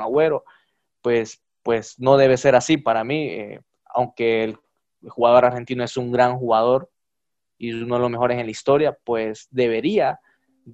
pues, 1.01 1.43
pues 1.63 2.00
no 2.00 2.17
debe 2.17 2.38
ser 2.38 2.55
así 2.55 2.77
para 2.77 3.03
mí, 3.03 3.29
eh, 3.29 3.62
aunque 3.86 4.43
el 4.43 4.57
jugador 5.10 5.45
argentino 5.45 5.83
es 5.83 5.98
un 5.98 6.12
gran 6.12 6.38
jugador 6.38 6.91
y 7.57 7.74
uno 7.74 7.95
de 7.95 8.01
los 8.01 8.12
mejores 8.12 8.38
en 8.38 8.45
la 8.45 8.51
historia, 8.51 8.98
pues 9.03 9.48
debería 9.50 10.19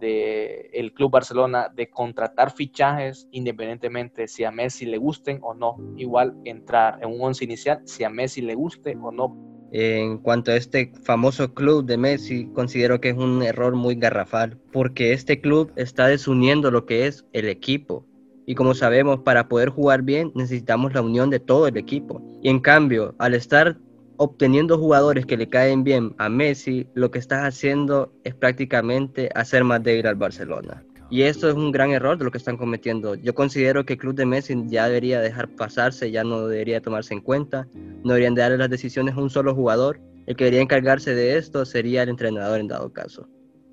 el 0.02 0.94
Club 0.94 1.12
Barcelona 1.12 1.70
de 1.74 1.90
contratar 1.90 2.52
fichajes 2.52 3.28
independientemente 3.32 4.28
si 4.28 4.44
a 4.44 4.52
Messi 4.52 4.86
le 4.86 4.98
gusten 4.98 5.40
o 5.42 5.54
no. 5.54 5.78
Igual 5.96 6.36
entrar 6.44 7.00
en 7.02 7.10
un 7.10 7.22
once 7.22 7.46
inicial 7.46 7.82
si 7.86 8.04
a 8.04 8.10
Messi 8.10 8.42
le 8.42 8.56
guste 8.56 8.98
o 9.02 9.12
no. 9.12 9.57
En 9.72 10.20
cuanto 10.20 10.52
a 10.52 10.56
este 10.56 10.94
famoso 11.04 11.54
club 11.54 11.86
de 11.86 11.98
Messi, 11.98 12.46
considero 12.54 13.02
que 13.02 13.10
es 13.10 13.18
un 13.18 13.44
error 13.44 13.76
muy 13.76 13.96
garrafal, 13.96 14.58
porque 14.72 15.14
este 15.14 15.42
club 15.42 15.72
está 15.76 16.08
desuniendo 16.08 16.72
lo 16.72 16.86
que 16.86 17.08
es 17.08 17.26
el 17.34 17.50
equipo. 17.50 18.06
Y 18.46 18.56
como 18.56 18.74
sabemos, 18.74 19.20
para 19.20 19.50
poder 19.50 19.70
jugar 19.70 20.04
bien 20.04 20.32
necesitamos 20.34 20.94
la 20.94 21.02
unión 21.02 21.30
de 21.30 21.42
todo 21.42 21.68
el 21.68 21.76
equipo. 21.76 22.22
Y 22.42 22.50
en 22.50 22.62
cambio, 22.62 23.14
al 23.20 23.34
estar 23.34 23.78
obteniendo 24.16 24.78
jugadores 24.78 25.26
que 25.26 25.38
le 25.38 25.50
caen 25.50 25.84
bien 25.84 26.16
a 26.18 26.30
Messi, 26.30 26.88
lo 26.94 27.12
que 27.12 27.20
estás 27.20 27.44
haciendo 27.44 28.14
es 28.24 28.34
prácticamente 28.34 29.30
hacer 29.36 29.64
más 29.66 29.84
débil 29.84 30.08
al 30.08 30.16
Barcelona. 30.16 30.84
Y 31.10 31.22
esto 31.22 31.48
es 31.48 31.56
un 31.56 31.72
gran 31.72 31.92
error 31.92 32.18
de 32.18 32.26
lo 32.26 32.32
que 32.32 32.38
están 32.38 32.58
cometiendo. 32.58 33.16
Yo 33.16 33.34
considero 33.34 33.86
que 33.86 33.94
el 33.94 34.00
club 34.00 34.16
de 34.16 34.26
Messi 34.26 34.56
ya 34.68 34.88
debería 34.88 35.22
dejar 35.22 35.48
pasarse, 35.56 36.12
ya 36.12 36.26
no 36.26 36.48
debería 36.48 36.82
tomarse 36.82 37.14
en 37.14 37.22
cuenta, 37.22 37.68
no 38.04 38.14
deberían 38.14 38.36
de 38.36 38.42
darle 38.42 38.58
las 38.58 38.70
decisiones 38.70 39.16
a 39.16 39.22
un 39.22 39.30
solo 39.30 39.56
jugador. 39.56 40.02
El 40.26 40.36
que 40.36 40.44
debería 40.44 40.62
encargarse 40.62 41.16
de 41.16 41.38
esto 41.38 41.64
sería 41.66 42.04
el 42.04 42.10
entrenador 42.10 42.60
en 42.60 42.68
dado 42.68 42.92
caso. 42.92 43.26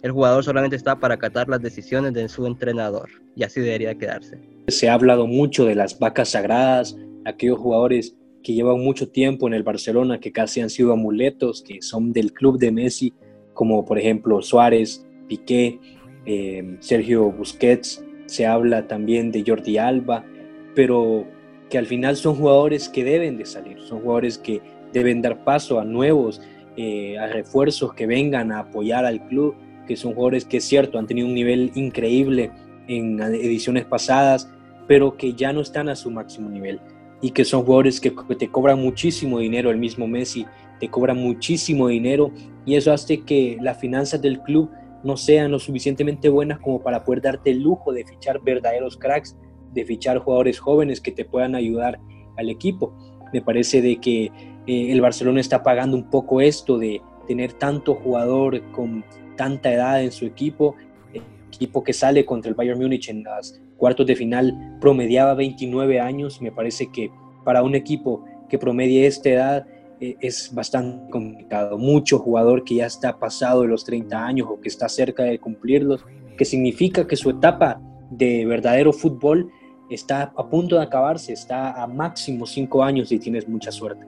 El 0.02 0.12
jugador 0.12 0.44
solamente 0.44 0.76
está 0.76 1.00
para 1.00 1.14
acatar 1.14 1.48
las 1.48 1.60
decisiones 1.60 2.12
de 2.12 2.28
su 2.28 2.46
entrenador 2.46 3.08
y 3.34 3.42
así 3.42 3.60
debería 3.60 3.96
quedarse. 3.96 4.38
Se 4.68 4.88
ha 4.88 4.94
hablado 4.94 5.26
mucho 5.26 5.64
de 5.64 5.74
las 5.74 5.98
vacas 5.98 6.28
sagradas, 6.30 6.96
aquellos 7.24 7.58
jugadores 7.58 8.16
que 8.44 8.52
llevan 8.52 8.78
mucho 8.80 9.08
tiempo 9.08 9.48
en 9.48 9.54
el 9.54 9.62
Barcelona, 9.64 10.20
que 10.20 10.30
casi 10.30 10.60
han 10.60 10.70
sido 10.70 10.92
amuletos, 10.92 11.62
que 11.62 11.82
son 11.82 12.12
del 12.12 12.32
club 12.32 12.58
de 12.58 12.70
Messi, 12.70 13.12
como 13.54 13.84
por 13.84 13.98
ejemplo 13.98 14.42
Suárez, 14.42 15.04
Piqué, 15.26 15.80
eh, 16.26 16.76
Sergio 16.80 17.30
Busquets, 17.30 18.04
se 18.26 18.46
habla 18.46 18.86
también 18.86 19.30
de 19.30 19.44
Jordi 19.46 19.78
Alba, 19.78 20.24
pero 20.74 21.26
que 21.70 21.78
al 21.78 21.86
final 21.86 22.16
son 22.16 22.36
jugadores 22.36 22.88
que 22.88 23.04
deben 23.04 23.36
de 23.36 23.46
salir, 23.46 23.80
son 23.82 24.00
jugadores 24.00 24.38
que 24.38 24.60
deben 24.92 25.22
dar 25.22 25.44
paso 25.44 25.80
a 25.80 25.84
nuevos, 25.84 26.40
eh, 26.76 27.18
a 27.18 27.26
refuerzos 27.26 27.94
que 27.94 28.06
vengan 28.06 28.52
a 28.52 28.60
apoyar 28.60 29.04
al 29.04 29.26
club, 29.26 29.54
que 29.86 29.96
son 29.96 30.14
jugadores 30.14 30.44
que 30.44 30.58
es 30.58 30.64
cierto, 30.64 30.98
han 30.98 31.06
tenido 31.06 31.26
un 31.26 31.34
nivel 31.34 31.70
increíble 31.74 32.50
en 32.88 33.20
ediciones 33.20 33.84
pasadas, 33.84 34.50
pero 34.86 35.16
que 35.16 35.34
ya 35.34 35.52
no 35.52 35.60
están 35.60 35.88
a 35.88 35.96
su 35.96 36.10
máximo 36.10 36.48
nivel 36.48 36.80
y 37.20 37.30
que 37.30 37.44
son 37.44 37.62
jugadores 37.62 38.00
que 38.00 38.12
te 38.38 38.48
cobran 38.48 38.80
muchísimo 38.80 39.38
dinero, 39.38 39.70
el 39.70 39.78
mismo 39.78 40.06
Messi 40.06 40.46
te 40.80 40.88
cobra 40.88 41.14
muchísimo 41.14 41.88
dinero 41.88 42.32
y 42.66 42.74
eso 42.74 42.92
hace 42.92 43.22
que 43.22 43.56
las 43.60 43.78
finanzas 43.78 44.20
del 44.20 44.40
club 44.40 44.70
no 45.04 45.16
sean 45.16 45.50
lo 45.50 45.58
suficientemente 45.58 46.28
buenas 46.28 46.58
como 46.58 46.82
para 46.82 47.04
poder 47.04 47.22
darte 47.22 47.50
el 47.50 47.62
lujo 47.62 47.92
de 47.92 48.04
fichar 48.04 48.40
verdaderos 48.42 48.96
cracks, 48.96 49.36
de 49.72 49.84
fichar 49.84 50.18
jugadores 50.18 50.58
jóvenes 50.58 51.00
que 51.00 51.12
te 51.12 51.24
puedan 51.24 51.54
ayudar 51.54 52.00
al 52.36 52.50
equipo. 52.50 52.94
Me 53.32 53.42
parece 53.42 53.82
de 53.82 54.00
que 54.00 54.24
eh, 54.66 54.92
el 54.92 55.00
Barcelona 55.00 55.40
está 55.40 55.62
pagando 55.62 55.96
un 55.96 56.10
poco 56.10 56.40
esto 56.40 56.78
de 56.78 57.02
tener 57.26 57.52
tanto 57.52 57.94
jugador 57.94 58.62
con 58.72 59.04
tanta 59.36 59.72
edad 59.72 60.02
en 60.02 60.12
su 60.12 60.24
equipo, 60.24 60.76
el 61.12 61.22
equipo 61.48 61.84
que 61.84 61.92
sale 61.92 62.24
contra 62.24 62.48
el 62.48 62.54
Bayern 62.54 62.78
Múnich 62.80 63.08
en 63.08 63.24
las 63.24 63.60
cuartos 63.76 64.06
de 64.06 64.16
final 64.16 64.78
promediaba 64.80 65.34
29 65.34 66.00
años. 66.00 66.40
Me 66.40 66.52
parece 66.52 66.90
que 66.90 67.10
para 67.44 67.62
un 67.62 67.74
equipo 67.74 68.24
que 68.48 68.58
promedie 68.58 69.06
esta 69.06 69.28
edad 69.28 69.66
es 70.20 70.52
bastante 70.54 71.10
complicado. 71.10 71.78
Mucho 71.78 72.18
jugador 72.18 72.64
que 72.64 72.76
ya 72.76 72.86
está 72.86 73.18
pasado 73.18 73.62
de 73.62 73.68
los 73.68 73.84
30 73.84 74.26
años 74.26 74.48
o 74.50 74.60
que 74.60 74.68
está 74.68 74.88
cerca 74.88 75.24
de 75.24 75.38
cumplirlos, 75.38 76.04
que 76.36 76.44
significa 76.44 77.06
que 77.06 77.16
su 77.16 77.30
etapa 77.30 77.80
de 78.10 78.46
verdadero 78.46 78.92
fútbol 78.92 79.50
está 79.90 80.32
a 80.36 80.48
punto 80.48 80.76
de 80.76 80.82
acabarse, 80.82 81.32
está 81.32 81.82
a 81.82 81.86
máximo 81.86 82.46
5 82.46 82.82
años 82.82 83.08
si 83.08 83.18
tienes 83.18 83.48
mucha 83.48 83.70
suerte. 83.70 84.06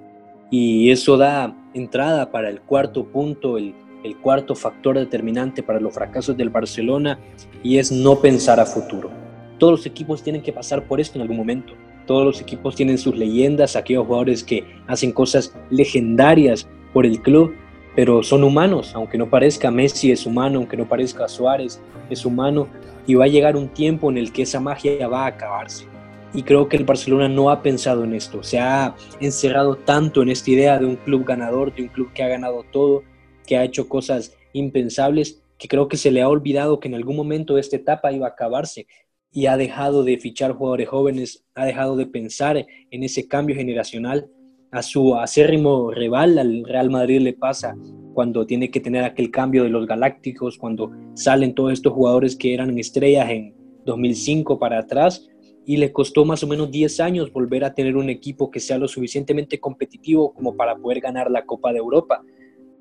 Y 0.51 0.91
eso 0.91 1.17
da 1.17 1.57
entrada 1.75 2.31
para 2.31 2.49
el 2.49 2.61
cuarto 2.61 3.05
punto, 3.07 3.59
el, 3.59 3.75
el 4.05 4.17
cuarto 4.19 4.55
factor 4.55 4.99
determinante 4.99 5.63
para 5.63 5.81
los 5.81 5.93
fracasos 5.93 6.37
del 6.37 6.51
Barcelona 6.51 7.19
y 7.63 7.79
es 7.79 7.91
no 7.91 8.21
pensar 8.21 8.61
a 8.61 8.67
futuro. 8.67 9.11
Todos 9.59 9.73
los 9.73 9.87
equipos 9.87 10.23
tienen 10.23 10.43
que 10.43 10.53
pasar 10.53 10.85
por 10.87 11.01
esto 11.01 11.19
en 11.19 11.23
algún 11.23 11.37
momento. 11.37 11.73
Todos 12.07 12.25
los 12.25 12.41
equipos 12.41 12.77
tienen 12.77 12.99
sus 12.99 13.17
leyendas, 13.17 13.77
aquellos 13.77 14.07
jugadores 14.07 14.45
que 14.45 14.65
hacen 14.87 15.13
cosas 15.13 15.55
legendarias 15.71 16.69
por 16.93 17.05
el 17.05 17.21
club, 17.21 17.55
pero 17.95 18.23
son 18.23 18.45
humanos, 18.45 18.93
aunque 18.95 19.19
no 19.19 19.29
parezca 19.29 19.71
Messi 19.71 20.13
es 20.13 20.27
humano, 20.27 20.59
aunque 20.59 20.77
no 20.77 20.89
parezca 20.89 21.29
Suárez 21.29 21.81
es 22.11 22.25
humano, 22.25 22.69
y 23.07 23.15
va 23.15 23.25
a 23.25 23.29
llegar 23.29 23.57
un 23.57 23.69
tiempo 23.69 24.11
en 24.11 24.19
el 24.19 24.33
que 24.33 24.43
esa 24.43 24.61
magia 24.61 25.09
va 25.09 25.25
a 25.25 25.29
acabarse. 25.29 25.87
Y 26.35 26.43
creo 26.43 26.69
que 26.69 26.77
el 26.77 26.85
Barcelona 26.85 27.29
no 27.29 27.51
ha 27.51 27.63
pensado 27.63 28.05
en 28.05 28.15
esto, 28.15 28.43
se 28.43 28.59
ha 28.59 28.95
encerrado 29.21 29.77
tanto 29.77 30.23
en 30.23 30.29
esta 30.29 30.51
idea 30.51 30.79
de 30.79 30.87
un 30.87 30.97
club 30.97 31.25
ganador, 31.25 31.75
de 31.75 31.83
un 31.83 31.89
club 31.89 32.13
que 32.13 32.23
ha 32.23 32.29
ganado 32.29 32.65
todo, 32.71 33.03
que 33.47 33.57
ha 33.57 33.65
hecho 33.65 33.89
cosas 33.89 34.37
impensables, 34.53 35.43
que 35.59 35.69
creo 35.69 35.89
que 35.89 35.97
se 35.97 36.11
le 36.11 36.21
ha 36.21 36.29
olvidado 36.29 36.81
que 36.81 36.89
en 36.89 36.95
algún 36.95 37.17
momento 37.17 37.57
esta 37.57 37.77
etapa 37.77 38.13
iba 38.13 38.27
a 38.27 38.31
acabarse 38.31 38.87
y 39.37 39.49
ha 39.49 39.59
dejado 39.59 40.03
de 40.03 40.17
fichar 40.17 40.53
jugadores 40.53 40.89
jóvenes, 40.89 41.45
ha 41.55 41.67
dejado 41.67 41.95
de 41.95 42.07
pensar 42.07 42.67
en 42.91 43.03
ese 43.03 43.29
cambio 43.29 43.55
generacional. 43.55 44.31
A 44.71 44.81
su 44.81 45.15
acérrimo 45.15 45.91
rival, 45.91 46.39
al 46.39 46.65
Real 46.65 46.89
Madrid, 46.89 47.21
le 47.21 47.35
pasa 47.35 47.77
cuando 48.15 48.47
tiene 48.47 48.71
que 48.71 48.81
tener 48.81 49.05
aquel 49.05 49.31
cambio 49.31 49.65
de 49.65 49.69
los 49.69 49.87
galácticos, 49.87 50.57
cuando 50.57 50.91
salen 51.13 51.55
todos 51.55 51.75
estos 51.75 51.93
jugadores 51.93 52.35
que 52.35 52.55
eran 52.55 52.79
estrellas 52.79 53.29
en 53.29 53.55
2005 53.85 54.59
para 54.59 54.79
atrás, 54.79 55.29
y 55.67 55.77
le 55.77 55.93
costó 55.93 56.25
más 56.25 56.43
o 56.43 56.47
menos 56.47 56.71
10 56.71 56.99
años 57.01 57.31
volver 57.31 57.63
a 57.65 57.75
tener 57.75 57.95
un 57.99 58.09
equipo 58.09 58.51
que 58.51 58.59
sea 58.59 58.79
lo 58.79 58.89
suficientemente 58.89 59.61
competitivo 59.61 60.33
como 60.33 60.57
para 60.57 60.77
poder 60.77 61.01
ganar 61.01 61.31
la 61.31 61.45
Copa 61.45 61.75
de 61.75 61.79
Europa. 61.79 62.23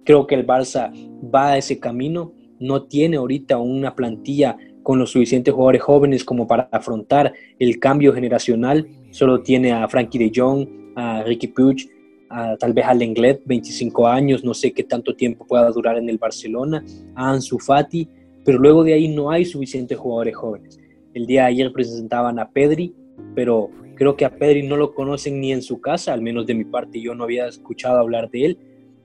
Creo 0.05 0.25
que 0.25 0.35
el 0.35 0.47
Barça 0.47 0.89
va 1.21 1.51
a 1.51 1.57
ese 1.57 1.81
camino, 1.81 2.31
no 2.61 2.83
tiene 2.83 3.17
ahorita 3.17 3.57
una 3.57 3.93
plantilla 3.93 4.57
con 4.85 4.99
los 4.99 5.09
suficientes 5.09 5.51
jugadores 5.51 5.81
jóvenes 5.81 6.23
como 6.23 6.45
para 6.45 6.69
afrontar 6.71 7.33
el 7.57 7.79
cambio 7.79 8.13
generacional. 8.13 8.87
Solo 9.09 9.41
tiene 9.41 9.71
a 9.71 9.87
Frankie 9.87 10.19
de 10.19 10.31
Jong, 10.33 10.67
a 10.95 11.23
Ricky 11.23 11.47
Puig, 11.47 11.89
a, 12.29 12.55
tal 12.55 12.71
vez 12.73 12.85
a 12.85 12.93
Lenglet, 12.93 13.41
25 13.45 14.07
años, 14.07 14.43
no 14.43 14.53
sé 14.53 14.73
qué 14.73 14.83
tanto 14.83 15.15
tiempo 15.15 15.47
pueda 15.47 15.71
durar 15.71 15.97
en 15.97 16.07
el 16.07 16.19
Barcelona, 16.19 16.85
a 17.15 17.31
Ansu 17.31 17.57
Fati, 17.57 18.07
pero 18.43 18.59
luego 18.59 18.83
de 18.83 18.93
ahí 18.93 19.07
no 19.07 19.31
hay 19.31 19.43
suficientes 19.43 19.97
jugadores 19.97 20.35
jóvenes. 20.35 20.79
El 21.15 21.25
día 21.25 21.41
de 21.41 21.47
ayer 21.47 21.73
presentaban 21.73 22.37
a 22.37 22.51
Pedri, 22.51 22.93
pero 23.33 23.71
creo 23.95 24.15
que 24.15 24.25
a 24.25 24.37
Pedri 24.37 24.67
no 24.67 24.77
lo 24.77 24.93
conocen 24.93 25.41
ni 25.41 25.51
en 25.51 25.63
su 25.63 25.81
casa, 25.81 26.13
al 26.13 26.21
menos 26.21 26.45
de 26.45 26.53
mi 26.53 26.63
parte 26.63 27.01
yo 27.01 27.15
no 27.15 27.23
había 27.23 27.47
escuchado 27.47 27.97
hablar 27.97 28.29
de 28.29 28.45
él. 28.45 28.57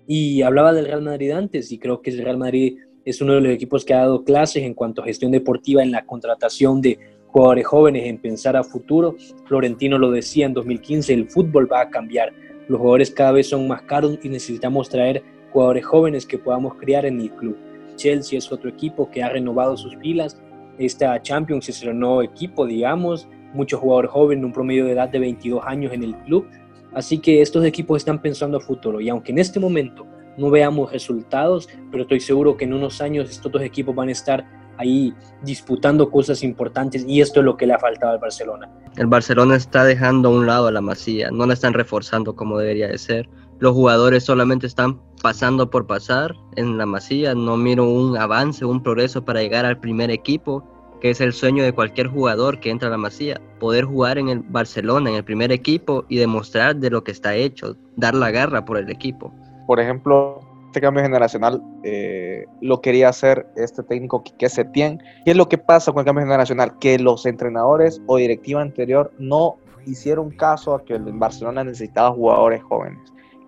Y 0.07 0.43
hablaba 0.43 0.75
del 0.75 0.85
Real 0.85 1.01
Madrid 1.01 1.31
antes 1.31 1.73
y 1.73 1.79
creo 1.79 2.03
que 2.03 2.11
el 2.11 2.19
Real 2.19 2.37
Madrid 2.37 2.77
es 3.11 3.21
uno 3.21 3.35
de 3.35 3.40
los 3.40 3.52
equipos 3.52 3.85
que 3.85 3.95
ha 3.95 3.99
dado 3.99 4.25
clases 4.25 4.62
en 4.62 4.75
cuanto 4.75 5.02
a 5.02 5.05
gestión 5.05 5.33
deportiva 5.33 5.83
en 5.83 5.90
la 5.90 6.07
contratación 6.07 6.81
de 6.81 6.99
jugadores 7.26 7.67
jóvenes, 7.67 8.07
en 8.07 8.19
pensar 8.19 8.57
a 8.57 8.64
futuro. 8.64 9.17
Florentino 9.47 9.99
lo 9.99 10.11
decía 10.11 10.47
en 10.47 10.55
2015, 10.55 11.12
el 11.12 11.29
fútbol 11.29 11.71
va 11.71 11.83
a 11.83 11.90
cambiar. 11.90 12.33
Los 12.69 12.79
jugadores 12.79 13.11
cada 13.11 13.33
vez 13.33 13.49
son 13.49 13.69
más 13.69 13.83
caros 13.83 14.19
y 14.23 14.29
necesitamos 14.29 14.88
traer 14.88 15.23
jugadores 15.52 15.85
jóvenes 15.85 16.26
que 16.26 16.38
podamos 16.38 16.75
crear 16.75 17.05
en 17.05 17.21
el 17.21 17.31
club. 17.31 17.57
Chelsea 17.97 18.38
es 18.38 18.50
otro 18.50 18.71
equipo 18.71 19.11
que 19.11 19.23
ha 19.23 19.29
renovado 19.29 19.76
sus 19.76 19.97
filas. 19.97 20.40
Esta 20.79 21.21
Champions 21.21 21.69
es 21.69 21.83
el 21.83 21.99
nuevo 21.99 22.23
equipo, 22.23 22.67
digamos, 22.67 23.29
muchos 23.52 23.81
jugadores 23.81 24.11
jóvenes, 24.11 24.45
un 24.45 24.52
promedio 24.52 24.87
de 24.87 24.93
edad 24.93 25.09
de 25.09 25.19
22 25.19 25.62
años 25.67 25.93
en 25.93 26.05
el 26.05 26.17
club. 26.19 26.47
Así 26.93 27.19
que 27.19 27.43
estos 27.43 27.64
equipos 27.64 27.99
están 27.99 28.21
pensando 28.23 28.59
a 28.59 28.61
futuro 28.61 29.00
y 29.00 29.09
aunque 29.09 29.33
en 29.33 29.38
este 29.38 29.61
momento 29.61 30.07
no 30.37 30.51
veamos 30.51 30.93
resultados, 30.93 31.69
pero 31.91 32.03
estoy 32.05 32.21
seguro 32.21 32.57
que 32.57 32.65
en 32.65 32.75
unos 32.75 33.01
años 33.01 33.31
estos 33.31 33.51
dos 33.51 33.63
equipos 33.63 33.95
van 33.95 34.09
a 34.09 34.13
estar 34.13 34.61
ahí 34.81 35.15
disputando 35.43 36.11
cosas 36.11 36.43
importantes 36.43 37.05
y 37.07 37.21
esto 37.21 37.41
es 37.41 37.47
lo 37.47 37.57
que 37.57 37.67
le 37.67 37.75
ha 37.75 37.79
faltado 37.79 38.13
al 38.13 38.19
Barcelona. 38.19 38.71
El 38.97 39.07
Barcelona 39.07 39.57
está 39.57 39.85
dejando 39.85 40.31
a 40.31 40.33
un 40.33 40.47
lado 40.47 40.69
a 40.69 40.73
la 40.73 40.81
Masía, 40.81 41.31
no 41.31 41.47
la 41.47 41.55
están 41.55 41.75
reforzando 41.75 42.35
como 42.35 42.59
debería 42.59 42.89
de 42.89 42.99
ser. 42.99 43.29
Los 43.59 43.75
jugadores 43.75 44.25
solamente 44.25 44.67
están 44.67 44.99
pasando 45.23 45.69
por 45.69 45.87
pasar 45.87 46.35
en 46.57 46.79
la 46.79 46.87
Masía, 46.87 47.35
no 47.35 47.59
miro 47.59 47.85
un 47.85 48.17
avance, 48.17 48.65
un 48.65 48.83
progreso 48.83 49.23
para 49.23 49.43
llegar 49.43 49.67
al 49.67 49.79
primer 49.79 50.11
equipo, 50.11 50.65
que 51.03 51.11
es 51.11 51.21
el 51.21 51.35
sueño 51.35 51.63
de 51.63 51.75
cualquier 51.75 52.07
jugador 52.07 52.59
que 52.59 52.71
entra 52.71 52.89
a 52.89 52.91
la 52.91 52.97
Masía, 52.97 53.39
poder 53.59 53.85
jugar 53.85 54.17
en 54.17 54.31
el 54.31 54.41
Barcelona, 54.41 55.11
en 55.11 55.17
el 55.17 55.25
primer 55.25 55.53
equipo 55.53 56.07
y 56.09 56.17
demostrar 56.17 56.77
de 56.77 56.89
lo 56.89 57.05
que 57.05 57.13
está 57.13 57.35
hecho, 57.35 57.77
dar 57.97 58.15
la 58.15 58.31
garra 58.31 58.65
por 58.65 58.79
el 58.79 58.91
equipo. 58.91 59.33
Por 59.71 59.79
ejemplo, 59.79 60.41
este 60.67 60.81
cambio 60.81 61.05
generacional 61.05 61.62
eh, 61.85 62.45
lo 62.61 62.81
quería 62.81 63.09
hacer 63.09 63.47
este 63.55 63.85
técnico 63.85 64.21
Quique 64.25 64.49
Setién. 64.49 65.00
¿Qué 65.25 65.31
es 65.31 65.37
lo 65.37 65.49
que 65.49 65.59
pasa 65.59 65.93
con 65.93 66.00
el 66.00 66.07
cambio 66.07 66.25
generacional? 66.25 66.77
Que 66.81 66.99
los 66.99 67.25
entrenadores 67.25 68.03
o 68.09 68.17
directiva 68.17 68.62
anterior 68.62 69.12
no 69.21 69.59
hicieron 69.87 70.33
caso 70.33 70.75
a 70.75 70.85
que 70.85 70.95
el 70.95 71.05
Barcelona 71.12 71.62
necesitaba 71.62 72.11
jugadores 72.11 72.65
jóvenes. 72.65 72.99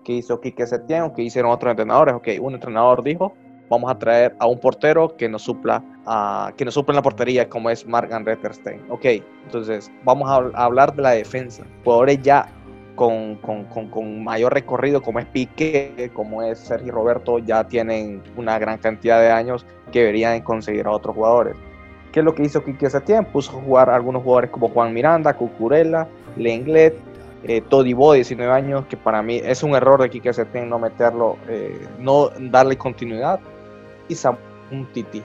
¿Qué 0.05 0.13
hizo 0.13 0.39
Quique 0.39 0.65
Setién 0.65 1.01
o 1.01 1.13
qué 1.13 1.23
hicieron 1.23 1.51
otros 1.51 1.71
entrenadores? 1.71 2.15
Ok, 2.15 2.29
un 2.39 2.53
entrenador 2.53 3.03
dijo, 3.03 3.33
vamos 3.69 3.91
a 3.91 3.99
traer 3.99 4.33
a 4.39 4.47
un 4.47 4.61
portero 4.61 5.17
que 5.17 5.27
nos 5.27 5.41
supla, 5.41 5.83
a, 6.05 6.53
que 6.55 6.63
nos 6.63 6.73
supla 6.73 6.93
en 6.93 6.95
la 6.95 7.01
portería, 7.01 7.49
como 7.49 7.69
es 7.69 7.85
Mark 7.85 8.07
Ter 8.07 8.79
Ok, 8.87 9.05
entonces 9.43 9.91
vamos 10.05 10.29
a, 10.29 10.35
a 10.57 10.63
hablar 10.63 10.95
de 10.95 11.01
la 11.01 11.11
defensa. 11.11 11.65
Jugadores 11.83 12.21
ya 12.21 12.47
con, 12.95 13.35
con, 13.35 13.65
con, 13.65 14.23
mayor 14.23 14.53
recorrido 14.53 15.01
como 15.01 15.19
es 15.19 15.25
Piqué, 15.25 16.11
como 16.13 16.43
es 16.43 16.59
Sergio 16.59 16.91
Roberto, 16.91 17.39
ya 17.39 17.63
tienen 17.67 18.21
una 18.35 18.59
gran 18.59 18.77
cantidad 18.77 19.19
de 19.19 19.31
años 19.31 19.65
que 19.91 19.99
deberían 19.99 20.41
conseguir 20.41 20.85
a 20.85 20.91
otros 20.91 21.15
jugadores. 21.15 21.55
¿Qué 22.11 22.19
es 22.19 22.25
lo 22.25 22.35
que 22.35 22.43
hizo 22.43 22.63
Quique 22.63 22.89
Setién? 22.89 23.25
Puso 23.25 23.57
a 23.57 23.61
jugar 23.61 23.89
a 23.89 23.95
algunos 23.95 24.21
jugadores 24.21 24.51
como 24.51 24.69
Juan 24.69 24.93
Miranda, 24.93 25.33
Cucurella, 25.33 26.07
Lenglet, 26.37 26.95
eh, 27.43 27.61
Todibo, 27.61 28.13
19 28.13 28.51
años, 28.51 28.85
que 28.85 28.95
para 28.95 29.23
mí 29.23 29.41
es 29.43 29.63
un 29.63 29.75
error 29.75 30.01
de 30.01 30.09
Quique 30.11 30.31
Setién 30.31 30.69
no 30.69 30.77
meterlo, 30.77 31.37
eh, 31.49 31.87
no 31.97 32.29
darle 32.39 32.77
continuidad, 32.77 33.39
y 34.07 34.15
un 34.71 34.85
Titi. 34.93 35.23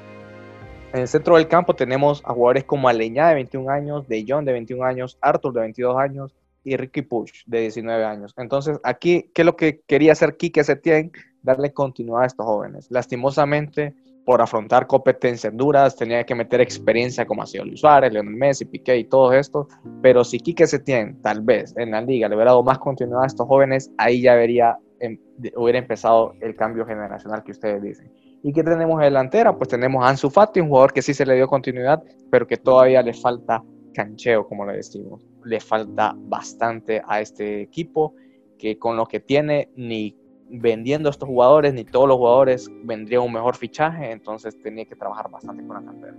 En 0.92 1.00
el 1.00 1.08
centro 1.08 1.36
del 1.36 1.46
campo 1.46 1.74
tenemos 1.74 2.22
a 2.24 2.32
jugadores 2.32 2.64
como 2.64 2.88
Aleñá 2.88 3.28
de 3.28 3.34
21 3.34 3.70
años, 3.70 4.08
De 4.08 4.24
Jong 4.26 4.46
de 4.46 4.52
21 4.52 4.84
años, 4.84 5.18
Arthur 5.20 5.52
de 5.52 5.60
22 5.60 5.98
años, 5.98 6.34
y 6.64 6.76
Ricky 6.76 7.02
Push, 7.02 7.44
de 7.46 7.60
19 7.60 8.04
años. 8.04 8.34
Entonces, 8.36 8.78
aquí, 8.82 9.30
¿qué 9.34 9.42
es 9.42 9.46
lo 9.46 9.56
que 9.56 9.80
quería 9.86 10.12
hacer 10.12 10.36
Quique 10.36 10.64
Setién? 10.64 11.12
Darle 11.42 11.72
continuidad 11.72 12.22
a 12.22 12.26
estos 12.26 12.46
jóvenes. 12.46 12.86
Lastimosamente, 12.90 13.94
por 14.24 14.42
afrontar 14.42 14.86
competencias 14.86 15.56
duras, 15.56 15.96
tenía 15.96 16.24
que 16.24 16.34
meter 16.34 16.60
experiencia 16.60 17.24
como 17.26 17.42
ha 17.42 17.46
sido 17.46 17.64
Luis 17.64 17.80
Suárez, 17.80 18.12
Leonel 18.12 18.34
Messi, 18.34 18.66
Piqué 18.66 18.98
y 18.98 19.04
todo 19.04 19.32
esto. 19.32 19.68
Pero 20.02 20.24
si 20.24 20.38
Quique 20.38 20.66
Setién, 20.66 21.22
tal 21.22 21.40
vez, 21.40 21.74
en 21.78 21.92
la 21.92 22.02
liga 22.02 22.28
le 22.28 22.34
hubiera 22.34 22.50
dado 22.50 22.62
más 22.62 22.78
continuidad 22.78 23.22
a 23.22 23.26
estos 23.26 23.46
jóvenes, 23.46 23.90
ahí 23.96 24.20
ya 24.20 24.34
vería, 24.34 24.76
em, 25.00 25.18
hubiera 25.56 25.78
empezado 25.78 26.34
el 26.40 26.54
cambio 26.56 26.84
generacional 26.84 27.42
que 27.42 27.52
ustedes 27.52 27.82
dicen. 27.82 28.12
¿Y 28.42 28.52
qué 28.52 28.62
tenemos 28.62 28.96
en 28.96 29.04
delantera? 29.04 29.56
Pues 29.56 29.68
tenemos 29.68 30.04
a 30.04 30.10
Ansu 30.10 30.30
Fati, 30.30 30.60
un 30.60 30.68
jugador 30.68 30.92
que 30.92 31.02
sí 31.02 31.14
se 31.14 31.26
le 31.26 31.34
dio 31.34 31.48
continuidad, 31.48 32.02
pero 32.30 32.46
que 32.46 32.56
todavía 32.56 33.02
le 33.02 33.14
falta 33.14 33.62
cancheo, 33.98 34.46
como 34.46 34.64
le 34.64 34.76
decimos. 34.76 35.26
Le 35.44 35.58
falta 35.58 36.14
bastante 36.16 37.02
a 37.06 37.20
este 37.20 37.62
equipo, 37.62 38.14
que 38.56 38.78
con 38.78 38.96
lo 38.96 39.06
que 39.06 39.18
tiene, 39.18 39.70
ni 39.74 40.16
vendiendo 40.48 41.10
estos 41.10 41.28
jugadores, 41.28 41.74
ni 41.74 41.84
todos 41.84 42.06
los 42.06 42.16
jugadores 42.16 42.70
vendría 42.84 43.20
un 43.20 43.32
mejor 43.32 43.56
fichaje, 43.56 44.12
entonces 44.12 44.56
tenía 44.62 44.84
que 44.84 44.94
trabajar 44.94 45.28
bastante 45.30 45.66
con 45.66 45.76
la 45.76 45.84
cantera. 45.84 46.16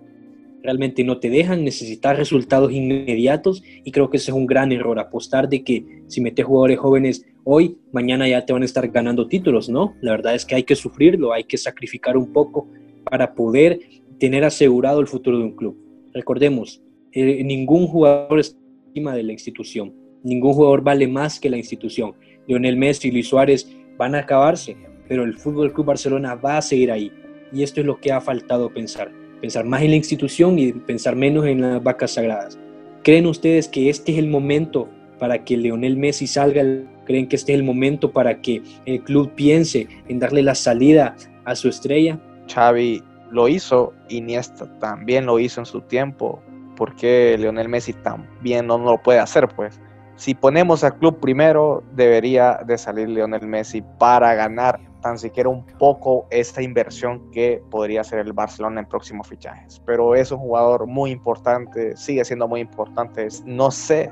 Realmente 0.62 1.06
no 1.06 1.20
te 1.20 1.30
dejan 1.30 1.64
necesitar 1.64 2.18
resultados 2.18 2.72
inmediatos 2.74 3.64
y 3.86 3.92
creo 3.92 4.10
que 4.10 4.18
ese 4.18 4.32
es 4.32 4.36
un 4.36 4.46
gran 4.46 4.74
error, 4.74 5.00
apostar 5.00 5.48
de 5.48 5.64
que 5.64 6.04
si 6.08 6.20
metes 6.20 6.46
jugadores 6.46 6.80
jóvenes 6.80 7.26
hoy, 7.46 7.78
mañana 7.94 8.28
ya 8.28 8.46
te 8.46 8.52
van 8.52 8.64
a 8.64 8.66
estar 8.66 8.86
ganando 8.90 9.28
títulos, 9.28 9.70
¿no? 9.70 9.96
La 10.02 10.12
verdad 10.12 10.36
es 10.36 10.46
que 10.46 10.56
hay 10.56 10.64
que 10.64 10.76
sufrirlo, 10.76 11.32
hay 11.32 11.46
que 11.46 11.58
sacrificar 11.58 12.18
un 12.18 12.34
poco 12.34 12.68
para 13.10 13.34
poder 13.36 13.80
tener 14.20 14.44
asegurado 14.44 15.00
el 15.00 15.08
futuro 15.08 15.38
de 15.38 15.46
un 15.46 15.56
club. 15.56 15.78
Recordemos, 16.14 16.84
eh, 17.12 17.44
ningún 17.44 17.88
jugador 17.88 18.40
es 18.40 18.58
encima 18.88 19.16
de 19.16 19.24
la 19.24 19.34
institución, 19.34 19.94
ningún 20.24 20.54
jugador 20.54 20.84
vale 20.84 21.08
más 21.08 21.40
que 21.40 21.50
la 21.50 21.58
institución. 21.58 22.14
Lionel 22.48 22.78
Messi 22.78 23.10
y 23.10 23.12
Luis 23.12 23.28
Suárez 23.28 23.70
van 23.98 24.16
a 24.16 24.20
acabarse, 24.20 24.76
pero 25.08 25.24
el 25.24 25.38
Fútbol 25.38 25.74
Club 25.74 25.88
Barcelona 25.88 26.36
va 26.36 26.58
a 26.58 26.62
seguir 26.62 26.92
ahí. 26.92 27.12
Y 27.52 27.64
esto 27.64 27.82
es 27.82 27.86
lo 27.86 28.00
que 28.00 28.12
ha 28.12 28.22
faltado 28.22 28.74
pensar, 28.74 29.12
pensar 29.42 29.66
más 29.66 29.82
en 29.82 29.92
la 29.92 29.98
institución 29.98 30.58
y 30.60 30.72
pensar 30.72 31.16
menos 31.16 31.46
en 31.46 31.62
las 31.62 31.84
vacas 31.84 32.12
sagradas. 32.12 32.60
¿Creen 33.04 33.26
ustedes 33.26 33.68
que 33.68 33.90
este 33.90 34.12
es 34.12 34.18
el 34.18 34.28
momento 34.28 34.90
para 35.20 35.44
que 35.44 35.58
Lionel 35.58 35.98
Messi 35.98 36.28
salga? 36.28 36.64
¿Creen 37.06 37.28
que 37.28 37.36
este 37.36 37.54
es 37.54 37.60
el 37.60 37.64
momento 37.64 38.12
para 38.12 38.42
que 38.42 38.62
el 38.86 39.04
club 39.04 39.32
piense 39.36 39.88
en 40.08 40.20
darle 40.20 40.42
la 40.42 40.56
salida 40.56 41.16
a 41.46 41.56
su 41.56 41.70
estrella? 41.70 42.20
Xavi 42.48 43.02
lo 43.32 43.48
hizo, 43.48 43.94
Iniesta 44.10 44.68
también 44.80 45.26
lo 45.26 45.40
hizo 45.40 45.62
en 45.62 45.66
su 45.66 45.82
tiempo, 45.82 46.42
por 46.80 46.96
qué 46.96 47.36
Lionel 47.38 47.68
Messi 47.68 47.92
también 47.92 48.66
no, 48.66 48.78
lo 48.78 48.98
puede 49.04 49.20
hacer, 49.20 49.50
pues. 49.50 49.82
Si 50.16 50.34
ponemos 50.34 50.82
al 50.86 50.98
club 50.98 51.20
primero, 51.20 51.84
debería 51.92 52.62
de 52.66 52.78
salir 52.78 53.10
Lionel 53.10 53.46
Messi 53.46 53.84
para 54.00 54.34
ganar 54.34 54.80
tan 55.02 55.18
siquiera 55.18 55.50
un 55.50 55.66
poco 55.66 56.26
esta 56.30 56.62
inversión 56.62 57.30
que 57.32 57.62
podría 57.70 58.02
hacer 58.02 58.20
el 58.20 58.32
Barcelona 58.32 58.80
en 58.80 58.88
próximos 58.88 59.28
fichajes. 59.28 59.82
Pero 59.86 60.16
es 60.16 60.32
un 60.32 60.40
jugador 60.40 60.88
muy 60.88 61.12
importante, 61.12 61.98
sigue 61.98 62.24
siendo 62.24 62.48
muy 62.48 62.62
importante. 62.62 63.28
No 63.46 63.72
sé 63.72 64.12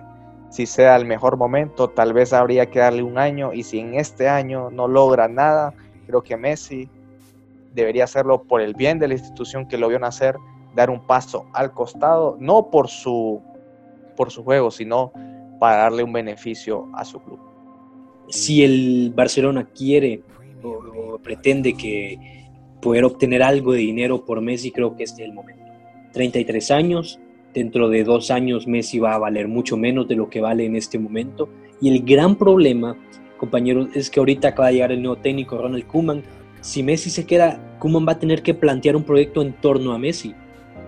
si 0.49 0.65
sea 0.65 0.97
el 0.97 1.05
mejor 1.05 1.37
momento, 1.37 1.89
tal 1.89 2.11
vez 2.11 2.33
habría 2.33 2.69
que 2.69 2.79
darle 2.79 3.03
un 3.03 3.17
año 3.17 3.53
y 3.53 3.63
si 3.63 3.79
en 3.79 3.95
este 3.95 4.27
año 4.27 4.69
no 4.71 4.89
logra 4.89 5.29
nada, 5.29 5.73
creo 6.05 6.21
que 6.21 6.35
Messi 6.35 6.89
debería 7.73 8.03
hacerlo 8.03 8.43
por 8.43 8.59
el 8.59 8.73
bien 8.73 8.99
de 8.99 9.07
la 9.07 9.13
institución 9.13 9.67
que 9.67 9.77
lo 9.77 9.87
vio 9.87 9.99
nacer 9.99 10.35
dar 10.77 10.91
un 10.91 11.01
paso 11.07 11.47
al 11.53 11.73
costado, 11.73 12.37
no 12.39 12.69
por 12.69 12.87
su, 12.87 13.41
por 14.15 14.31
su 14.31 14.43
juego, 14.43 14.69
sino 14.69 15.11
para 15.59 15.77
darle 15.77 16.03
un 16.03 16.13
beneficio 16.13 16.87
a 16.93 17.03
su 17.03 17.19
club. 17.19 17.39
Si 18.29 18.63
el 18.63 19.11
Barcelona 19.15 19.67
quiere 19.75 20.21
o, 20.63 21.17
pretende 21.17 21.73
que 21.73 22.19
poder 22.79 23.05
obtener 23.05 23.41
algo 23.41 23.73
de 23.73 23.79
dinero 23.79 24.23
por 24.23 24.39
Messi, 24.39 24.71
creo 24.71 24.95
que 24.95 25.03
este 25.03 25.23
es 25.23 25.29
el 25.29 25.33
momento. 25.33 25.63
33 26.13 26.69
años, 26.69 27.19
dentro 27.55 27.89
de 27.89 28.03
dos 28.03 28.29
años 28.29 28.67
Messi 28.67 28.99
va 28.99 29.15
a 29.15 29.17
valer 29.17 29.47
mucho 29.47 29.77
menos 29.77 30.07
de 30.07 30.15
lo 30.15 30.29
que 30.29 30.41
vale 30.41 30.65
en 30.65 30.75
este 30.75 30.99
momento. 30.99 31.49
Y 31.81 31.89
el 31.89 32.05
gran 32.05 32.35
problema, 32.35 32.95
compañeros, 33.39 33.89
es 33.95 34.11
que 34.11 34.19
ahorita 34.19 34.49
acaba 34.49 34.67
de 34.67 34.75
llegar 34.75 34.91
el 34.91 35.01
nuevo 35.01 35.19
técnico 35.19 35.57
Ronald 35.57 35.87
Koeman. 35.87 36.21
Si 36.61 36.83
Messi 36.83 37.09
se 37.09 37.25
queda, 37.25 37.77
Koeman 37.79 38.07
va 38.07 38.11
a 38.11 38.19
tener 38.19 38.43
que 38.43 38.53
plantear 38.53 38.95
un 38.95 39.03
proyecto 39.03 39.41
en 39.41 39.53
torno 39.53 39.93
a 39.93 39.97
Messi. 39.97 40.35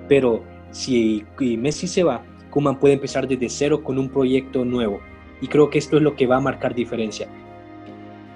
Pero 0.10 0.43
si 0.72 1.24
Messi 1.39 1.88
se 1.88 2.04
va, 2.04 2.26
Kuman 2.50 2.80
puede 2.80 2.95
empezar 2.95 3.28
desde 3.28 3.48
cero 3.48 3.84
con 3.84 3.98
un 3.98 4.10
proyecto 4.10 4.65
nuevo. 4.65 5.00
Y 5.39 5.48
creo 5.48 5.69
que 5.69 5.78
esto 5.78 5.95
es 5.95 6.04
lo 6.04 6.15
que 6.15 6.28
va 6.28 6.38
a 6.38 6.41
marcar 6.41 6.76
diferencia. 6.76 7.30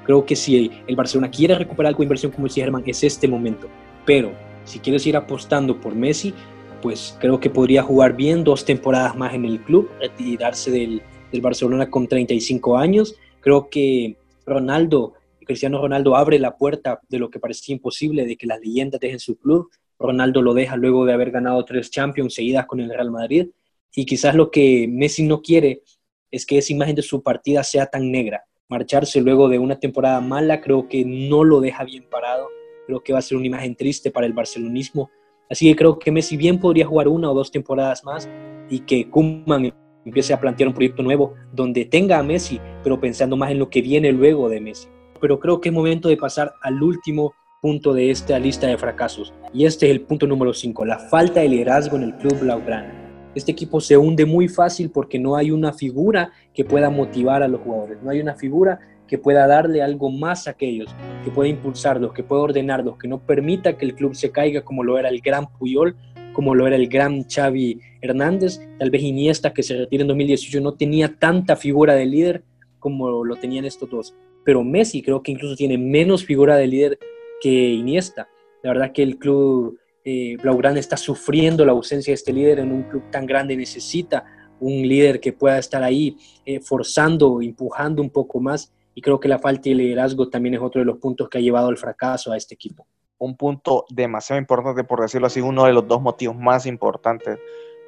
Creo 0.05 0.25
que 0.25 0.35
si 0.35 0.71
el 0.87 0.95
Barcelona 0.95 1.29
quiere 1.29 1.55
recuperar 1.55 1.89
algo 1.89 1.99
de 1.99 2.05
inversión, 2.05 2.31
como 2.31 2.47
decía 2.47 2.63
Germán, 2.63 2.83
es 2.85 3.03
este 3.03 3.27
momento. 3.27 3.67
Pero 4.05 4.31
si 4.63 4.79
quieres 4.79 5.05
ir 5.07 5.17
apostando 5.17 5.81
por 5.81 5.95
Messi, 5.95 6.33
pues 6.81 7.17
creo 7.19 7.39
que 7.39 7.49
podría 7.49 7.83
jugar 7.83 8.15
bien 8.15 8.43
dos 8.43 8.65
temporadas 8.65 9.15
más 9.15 9.33
en 9.33 9.45
el 9.45 9.61
club, 9.61 9.89
retirarse 9.99 10.71
del, 10.71 11.01
del 11.31 11.41
Barcelona 11.41 11.89
con 11.89 12.07
35 12.07 12.77
años. 12.77 13.15
Creo 13.39 13.69
que 13.69 14.17
Ronaldo, 14.45 15.13
Cristiano 15.45 15.81
Ronaldo 15.81 16.15
abre 16.15 16.37
la 16.39 16.57
puerta 16.57 16.99
de 17.09 17.19
lo 17.19 17.29
que 17.29 17.39
parecía 17.39 17.73
imposible, 17.73 18.25
de 18.25 18.35
que 18.35 18.47
las 18.47 18.59
leyendas 18.59 18.99
dejen 18.99 19.19
su 19.19 19.37
club 19.37 19.69
Ronaldo 20.03 20.41
lo 20.41 20.53
deja 20.53 20.75
luego 20.75 21.05
de 21.05 21.13
haber 21.13 21.31
ganado 21.31 21.63
tres 21.65 21.89
Champions 21.89 22.35
seguidas 22.35 22.65
con 22.65 22.79
el 22.79 22.89
Real 22.89 23.09
Madrid. 23.09 23.47
Y 23.95 24.05
quizás 24.05 24.35
lo 24.35 24.51
que 24.51 24.87
Messi 24.89 25.23
no 25.23 25.41
quiere 25.41 25.81
es 26.29 26.45
que 26.45 26.57
esa 26.57 26.73
imagen 26.73 26.95
de 26.95 27.01
su 27.01 27.23
partida 27.23 27.63
sea 27.63 27.85
tan 27.87 28.11
negra. 28.11 28.43
Marcharse 28.67 29.21
luego 29.21 29.49
de 29.49 29.59
una 29.59 29.79
temporada 29.79 30.19
mala 30.19 30.61
creo 30.61 30.87
que 30.87 31.05
no 31.05 31.43
lo 31.43 31.61
deja 31.61 31.83
bien 31.83 32.07
parado. 32.09 32.47
Creo 32.87 33.03
que 33.03 33.13
va 33.13 33.19
a 33.19 33.21
ser 33.21 33.37
una 33.37 33.47
imagen 33.47 33.75
triste 33.75 34.11
para 34.11 34.25
el 34.25 34.33
barcelonismo. 34.33 35.09
Así 35.49 35.69
que 35.69 35.75
creo 35.75 35.99
que 35.99 36.11
Messi 36.11 36.37
bien 36.37 36.59
podría 36.59 36.85
jugar 36.85 37.07
una 37.07 37.29
o 37.29 37.33
dos 37.33 37.51
temporadas 37.51 38.03
más 38.03 38.27
y 38.69 38.79
que 38.79 39.09
Koeman 39.09 39.73
empiece 40.05 40.33
a 40.33 40.39
plantear 40.39 40.67
un 40.67 40.73
proyecto 40.73 41.03
nuevo 41.03 41.35
donde 41.53 41.85
tenga 41.85 42.17
a 42.17 42.23
Messi, 42.23 42.59
pero 42.83 42.99
pensando 42.99 43.37
más 43.37 43.51
en 43.51 43.59
lo 43.59 43.69
que 43.69 43.81
viene 43.81 44.11
luego 44.11 44.49
de 44.49 44.59
Messi. 44.59 44.87
pero 45.21 45.39
creo 45.39 45.61
que 45.61 45.69
es 45.69 45.73
momento 45.73 46.09
de 46.09 46.17
pasar 46.17 46.53
al 46.61 46.83
último 46.83 47.33
punto 47.63 47.93
de 47.93 48.11
esta 48.11 48.37
lista 48.39 48.67
de 48.67 48.77
fracasos. 48.77 49.33
Y 49.53 49.65
este 49.65 49.85
es 49.85 49.93
el 49.93 50.01
punto 50.01 50.27
número 50.27 50.53
5, 50.53 50.83
la 50.83 50.99
falta 50.99 51.39
de 51.39 51.47
liderazgo 51.47 51.95
en 51.95 52.03
el 52.03 52.13
club 52.15 52.37
Blaugrana. 52.41 52.91
Este 53.35 53.53
equipo 53.53 53.79
se 53.79 53.95
hunde 53.95 54.25
muy 54.25 54.49
fácil 54.49 54.89
porque 54.89 55.17
no 55.17 55.37
hay 55.37 55.49
una 55.49 55.71
figura 55.71 56.33
que 56.53 56.65
pueda 56.65 56.89
motivar 56.89 57.41
a 57.41 57.47
los 57.47 57.61
jugadores, 57.61 57.99
no 58.03 58.09
hay 58.09 58.19
una 58.19 58.35
figura 58.35 58.81
que 59.07 59.17
pueda 59.17 59.47
darle 59.47 59.81
algo 59.81 60.11
más 60.11 60.45
a 60.45 60.51
aquellos, 60.51 60.93
que 61.23 61.31
pueda 61.31 61.47
impulsarlos, 61.47 62.11
que 62.11 62.21
pueda 62.21 62.41
ordenarlos, 62.41 62.97
que 62.97 63.07
no 63.07 63.19
permita 63.19 63.77
que 63.77 63.85
el 63.85 63.95
club 63.95 64.13
se 64.13 64.29
caiga 64.29 64.65
como 64.65 64.83
lo 64.83 64.99
era 64.99 65.07
el 65.07 65.21
gran 65.21 65.47
Puyol, 65.57 65.95
como 66.33 66.55
lo 66.55 66.67
era 66.67 66.75
el 66.75 66.89
gran 66.89 67.23
Xavi 67.29 67.79
Hernández, 68.01 68.59
tal 68.77 68.91
vez 68.91 69.01
Iniesta 69.01 69.53
que 69.53 69.63
se 69.63 69.77
retira 69.77 70.01
en 70.01 70.09
2018 70.09 70.59
no 70.59 70.73
tenía 70.73 71.15
tanta 71.17 71.55
figura 71.55 71.95
de 71.95 72.07
líder 72.07 72.43
como 72.79 73.23
lo 73.23 73.37
tenían 73.37 73.63
estos 73.63 73.89
dos, 73.89 74.13
pero 74.43 74.65
Messi 74.65 75.01
creo 75.01 75.23
que 75.23 75.31
incluso 75.31 75.55
tiene 75.55 75.77
menos 75.77 76.25
figura 76.25 76.57
de 76.57 76.67
líder 76.67 76.99
que 77.43 77.49
Iniesta. 77.49 78.29
La 78.61 78.71
verdad 78.71 78.93
que 78.93 79.03
el 79.03 79.17
club 79.17 79.77
eh, 80.05 80.37
Blaugrana 80.41 80.79
está 80.79 80.95
sufriendo 80.95 81.65
la 81.65 81.73
ausencia 81.73 82.11
de 82.11 82.15
este 82.15 82.31
líder 82.31 82.59
en 82.59 82.71
un 82.71 82.83
club 82.83 83.03
tan 83.11 83.25
grande, 83.25 83.57
necesita 83.57 84.23
un 84.61 84.87
líder 84.87 85.19
que 85.19 85.33
pueda 85.33 85.57
estar 85.57 85.83
ahí 85.83 86.15
eh, 86.45 86.61
forzando, 86.61 87.41
empujando 87.41 88.01
un 88.01 88.11
poco 88.11 88.39
más 88.39 88.71
y 88.95 89.01
creo 89.01 89.19
que 89.19 89.27
la 89.27 89.39
falta 89.39 89.63
de 89.63 89.75
liderazgo 89.75 90.29
también 90.29 90.55
es 90.55 90.61
otro 90.61 90.79
de 90.79 90.85
los 90.85 90.99
puntos 90.99 91.27
que 91.27 91.39
ha 91.39 91.41
llevado 91.41 91.67
al 91.67 91.75
fracaso 91.75 92.31
a 92.31 92.37
este 92.37 92.55
equipo. 92.55 92.87
Un 93.17 93.35
punto 93.35 93.83
demasiado 93.89 94.39
importante, 94.39 94.85
por 94.85 95.01
decirlo 95.01 95.27
así, 95.27 95.41
uno 95.41 95.65
de 95.65 95.73
los 95.73 95.85
dos 95.85 96.01
motivos 96.01 96.37
más 96.37 96.65
importantes 96.65 97.39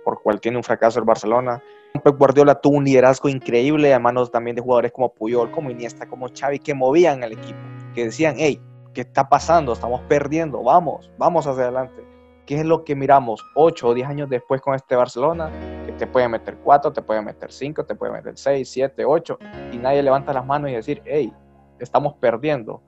por 0.03 0.21
cual 0.21 0.41
tiene 0.41 0.57
un 0.57 0.63
fracaso 0.63 0.99
el 0.99 1.05
Barcelona. 1.05 1.63
Pep 2.03 2.17
Guardiola 2.17 2.55
tuvo 2.55 2.75
un 2.75 2.83
liderazgo 2.83 3.29
increíble 3.29 3.93
a 3.93 3.99
manos 3.99 4.29
también 4.29 4.57
de 4.57 4.61
jugadores 4.61 4.91
como 4.91 5.13
Puyol, 5.13 5.49
como 5.49 5.71
Iniesta, 5.71 6.07
como 6.07 6.27
Xavi, 6.27 6.59
que 6.59 6.73
movían 6.73 7.23
el 7.23 7.31
equipo, 7.31 7.59
que 7.93 8.05
decían, 8.05 8.35
hey, 8.37 8.59
¿qué 8.95 9.01
está 9.01 9.29
pasando? 9.29 9.73
Estamos 9.73 10.01
perdiendo, 10.07 10.63
vamos, 10.63 11.11
vamos 11.19 11.45
hacia 11.45 11.63
adelante. 11.63 12.03
¿Qué 12.47 12.59
es 12.59 12.65
lo 12.65 12.83
que 12.83 12.95
miramos 12.95 13.45
8 13.55 13.89
o 13.89 13.93
10 13.93 14.07
años 14.07 14.29
después 14.29 14.61
con 14.61 14.73
este 14.73 14.95
Barcelona? 14.95 15.51
Que 15.85 15.91
te 15.91 16.07
puede 16.07 16.27
meter 16.29 16.57
4, 16.63 16.93
te 16.93 17.01
puede 17.01 17.21
meter 17.21 17.51
5, 17.51 17.83
te 17.85 17.93
puede 17.93 18.13
meter 18.13 18.37
6, 18.37 18.67
7, 18.67 19.03
8, 19.05 19.37
y 19.73 19.77
nadie 19.77 20.01
levanta 20.01 20.33
las 20.33 20.45
manos 20.45 20.71
y 20.71 20.73
decir, 20.73 21.01
hey, 21.05 21.33
estamos 21.79 22.13
perdiendo. 22.15 22.81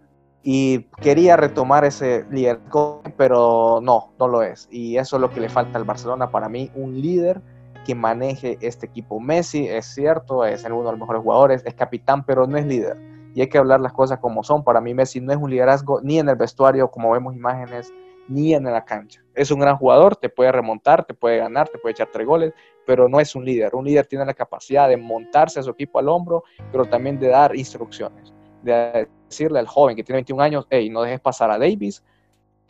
Y 0.43 0.83
quería 1.01 1.35
retomar 1.35 1.83
ese 1.83 2.25
liderazgo, 2.31 3.01
pero 3.17 3.79
no, 3.83 4.13
no 4.17 4.27
lo 4.27 4.43
es. 4.43 4.69
Y 4.71 4.97
eso 4.97 5.17
es 5.17 5.21
lo 5.21 5.29
que 5.29 5.41
le 5.41 5.49
falta 5.49 5.77
al 5.77 5.83
Barcelona. 5.83 6.29
Para 6.29 6.47
mí, 6.47 6.71
un 6.73 7.01
líder 7.01 7.41
que 7.85 7.95
maneje 7.95 8.57
este 8.61 8.85
equipo. 8.85 9.19
Messi 9.19 9.67
es 9.67 9.87
cierto, 9.87 10.45
es 10.45 10.63
uno 10.63 10.83
de 10.85 10.91
los 10.91 10.99
mejores 10.99 11.21
jugadores, 11.21 11.63
es 11.65 11.73
capitán, 11.73 12.23
pero 12.25 12.47
no 12.47 12.57
es 12.57 12.65
líder. 12.65 13.16
Y 13.37 13.41
hay 13.41 13.49
que 13.49 13.59
hablar 13.59 13.79
las 13.81 13.93
cosas 13.93 14.17
como 14.17 14.43
son. 14.43 14.63
Para 14.63 14.81
mí 14.81 14.95
Messi 14.95 15.21
no 15.21 15.31
es 15.31 15.37
un 15.37 15.51
liderazgo 15.51 16.01
ni 16.01 16.17
en 16.17 16.27
el 16.27 16.35
vestuario, 16.35 16.89
como 16.89 17.11
vemos 17.11 17.35
imágenes, 17.35 17.93
ni 18.27 18.55
en 18.55 18.63
la 18.63 18.83
cancha. 18.83 19.23
Es 19.35 19.51
un 19.51 19.59
gran 19.59 19.77
jugador, 19.77 20.15
te 20.15 20.27
puede 20.27 20.51
remontar, 20.51 21.05
te 21.05 21.13
puede 21.13 21.37
ganar, 21.37 21.69
te 21.69 21.77
puede 21.77 21.91
echar 21.91 22.09
tres 22.11 22.25
goles, 22.25 22.51
pero 22.87 23.07
no 23.07 23.19
es 23.19 23.35
un 23.35 23.45
líder. 23.45 23.75
Un 23.75 23.85
líder 23.85 24.07
tiene 24.07 24.25
la 24.25 24.33
capacidad 24.33 24.89
de 24.89 24.97
montarse 24.97 25.59
a 25.59 25.63
su 25.63 25.69
equipo 25.69 25.99
al 25.99 26.09
hombro, 26.09 26.45
pero 26.71 26.85
también 26.85 27.19
de 27.19 27.27
dar 27.27 27.55
instrucciones, 27.55 28.33
de 28.63 29.07
decirle 29.29 29.59
al 29.59 29.67
joven 29.67 29.95
que 29.95 30.03
tiene 30.03 30.17
21 30.17 30.41
años, 30.41 30.67
hey, 30.71 30.89
no 30.89 31.03
dejes 31.03 31.19
pasar 31.19 31.51
a 31.51 31.59
Davis, 31.59 32.03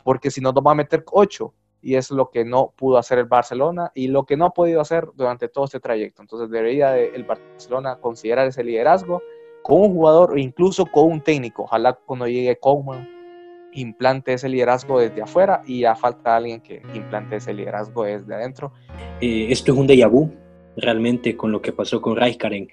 porque 0.04 0.30
si 0.30 0.42
no 0.42 0.52
nos 0.52 0.62
va 0.62 0.72
a 0.72 0.74
meter 0.74 1.02
8. 1.10 1.54
Y 1.80 1.94
es 1.94 2.10
lo 2.10 2.28
que 2.28 2.44
no 2.44 2.74
pudo 2.76 2.98
hacer 2.98 3.18
el 3.18 3.24
Barcelona 3.24 3.90
y 3.94 4.08
lo 4.08 4.26
que 4.26 4.36
no 4.36 4.44
ha 4.44 4.50
podido 4.50 4.82
hacer 4.82 5.08
durante 5.14 5.48
todo 5.48 5.64
este 5.64 5.80
trayecto. 5.80 6.20
Entonces 6.20 6.50
debería 6.50 6.98
el 6.98 7.24
Barcelona 7.24 7.96
considerar 8.00 8.48
ese 8.48 8.64
liderazgo 8.64 9.22
con 9.62 9.80
un 9.80 9.92
jugador 9.92 10.32
o 10.32 10.38
incluso 10.38 10.86
con 10.86 11.12
un 11.12 11.20
técnico. 11.20 11.64
Ojalá 11.64 11.92
cuando 11.92 12.26
llegue 12.26 12.58
Koeman 12.58 13.18
implante 13.72 14.32
ese 14.32 14.48
liderazgo 14.48 15.00
desde 15.00 15.22
afuera 15.22 15.62
y 15.66 15.80
ya 15.80 15.94
falta 15.94 16.36
alguien 16.36 16.60
que 16.60 16.82
implante 16.94 17.36
ese 17.36 17.52
liderazgo 17.52 18.04
desde 18.04 18.34
adentro. 18.34 18.72
Eh, 19.20 19.48
esto 19.50 19.72
es 19.72 19.78
un 19.78 19.86
déjà 19.86 20.08
vu 20.08 20.30
realmente 20.76 21.36
con 21.36 21.52
lo 21.52 21.60
que 21.60 21.72
pasó 21.72 22.00
con 22.00 22.16
Rijkaard 22.16 22.54
en, 22.54 22.68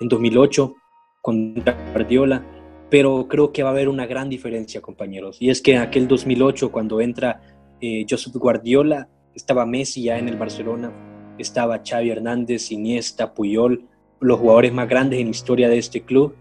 2008 0.00 0.74
con 1.20 1.54
Guardiola, 1.92 2.44
pero 2.90 3.28
creo 3.28 3.52
que 3.52 3.62
va 3.62 3.68
a 3.68 3.72
haber 3.72 3.88
una 3.88 4.06
gran 4.06 4.28
diferencia, 4.28 4.80
compañeros. 4.80 5.36
Y 5.40 5.50
es 5.50 5.62
que 5.62 5.74
en 5.74 5.80
aquel 5.80 6.08
2008, 6.08 6.72
cuando 6.72 7.00
entra 7.00 7.40
eh, 7.80 8.04
Josep 8.08 8.34
Guardiola, 8.34 9.08
estaba 9.32 9.64
Messi 9.64 10.02
ya 10.02 10.18
en 10.18 10.28
el 10.28 10.36
Barcelona, 10.36 10.92
estaba 11.38 11.82
Xavi 11.84 12.10
Hernández, 12.10 12.72
Iniesta, 12.72 13.32
Puyol, 13.32 13.88
los 14.22 14.38
jugadores 14.38 14.72
más 14.72 14.88
grandes 14.88 15.20
en 15.20 15.26
la 15.26 15.30
historia 15.32 15.68
de 15.68 15.78
este 15.78 16.00
club 16.00 16.34